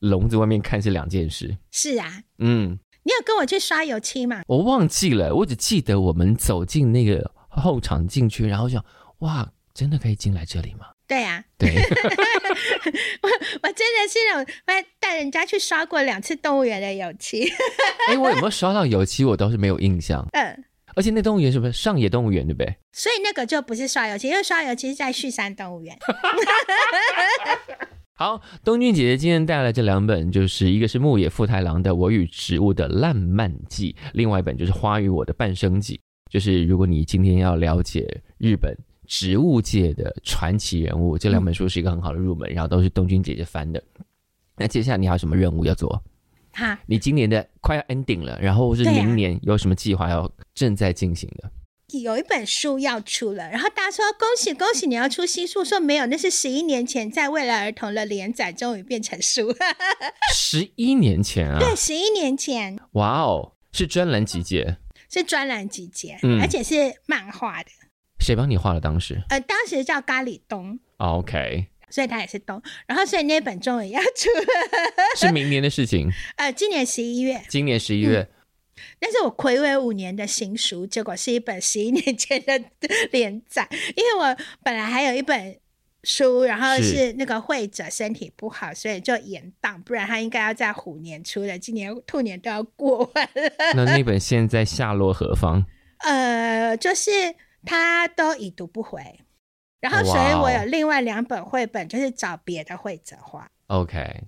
[0.00, 1.56] 笼子外面看是两件事。
[1.70, 2.78] 是啊，嗯。
[3.04, 4.42] 你有跟我去刷油漆吗？
[4.46, 8.84] 我忘记了，我只记得我们走进那个后场进去，然后想，
[9.18, 10.86] 哇，真的可以进来这里吗？
[11.08, 13.28] 对呀、啊，对，我
[13.64, 17.46] 我真的是那种，我带人家去刷过两次动物园的油漆。
[18.08, 19.24] 哎，我有没有刷到油漆？
[19.24, 20.26] 我倒是没有印象。
[20.32, 22.74] 嗯，而且那动物园是不是上野动物园，对不对？
[22.92, 25.98] 所以那个就不是刷油漆，因为刷油漆是在旭山动物园。
[28.22, 35.96] 好，东君姐姐今天带来这两本，就是一个是牧野富太郎的《我与植物的浪漫记》，另外一本就是《花与我的半生记》。
[36.30, 38.72] 就是如果你今天要了解日本
[39.08, 43.82] 植物界的传奇人物，这两本书是一个很好的入门，然后都是东君姐姐翻的。
[44.56, 46.00] 那接下来你还有什么任务要做？
[46.52, 51.50] 哈，你今年的快要 ending 了，然后是明年有什么计划要正在进行的？
[52.00, 55.64] 有一本书要出了，然后大家说恭喜恭喜，你要出新书？
[55.64, 59.54] 说没有，那是十一年前在未来儿童的连载，终于变成书。
[60.34, 61.58] 十一年前啊？
[61.58, 62.78] 对，十一年前。
[62.92, 64.78] 哇哦，是专栏集结？
[65.10, 67.70] 是专栏集结，嗯，而且是漫画的。
[68.20, 68.80] 谁帮你画的？
[68.80, 69.20] 当时？
[69.28, 70.78] 呃，当时叫咖喱东。
[70.96, 72.62] OK，所以他也是东。
[72.86, 74.46] 然后，所以那本终于要出了。
[75.16, 76.08] 是明年的事情。
[76.36, 77.42] 呃，今年十一月。
[77.48, 78.20] 今年十一月。
[78.20, 78.36] 嗯
[78.98, 82.60] 但是我暌违五年的新书，结果是一本十一年前的
[83.10, 83.68] 连载。
[83.96, 85.58] 因为我本来还有一本
[86.04, 91.58] 书，然后是那个绘者身体不好，所以就延档，不然他应该要在虎年出的。
[91.58, 93.52] 今年兔年都要过完了。
[93.74, 95.64] 那那 本现在下落何方？
[95.98, 97.10] 呃，就是
[97.64, 99.00] 他都已读不回，
[99.80, 103.48] 然后所以我有另外两本绘本，就是找别的绘者画。
[103.68, 104.22] OK。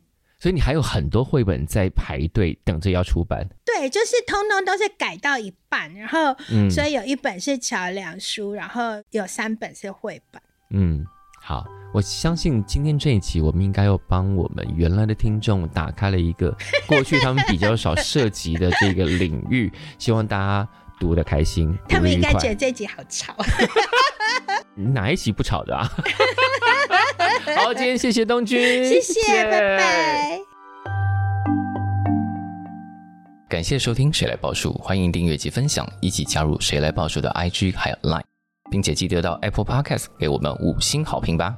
[0.45, 3.49] 所以你还有很多绘本在排队等着要出版。
[3.64, 6.36] 对，就是通通都是改到一半，然后，
[6.68, 10.42] 所以有一本是桥梁书，然后有三本是绘本。
[10.68, 11.03] 嗯，
[11.40, 11.64] 好，
[11.95, 16.55] 我相信今天这一集我们应该要帮我们原来的听众打开了一个
[16.86, 20.68] 过去他们比较少涉及的这个领域，希望大家
[21.01, 21.74] 读的开心。
[21.88, 23.34] 他们应该觉得这集好吵。
[24.76, 25.90] 哪一集不吵的啊？
[27.57, 30.38] 好，今天谢谢东君，谢谢，拜拜。
[33.49, 38.22] 感谢收听《谁来报数》，欢迎订阅及分享，一起加入《谁来报数》的 IG 还有 Line，
[38.70, 41.55] 并且记得到 Apple Podcast 给我们五星好评吧。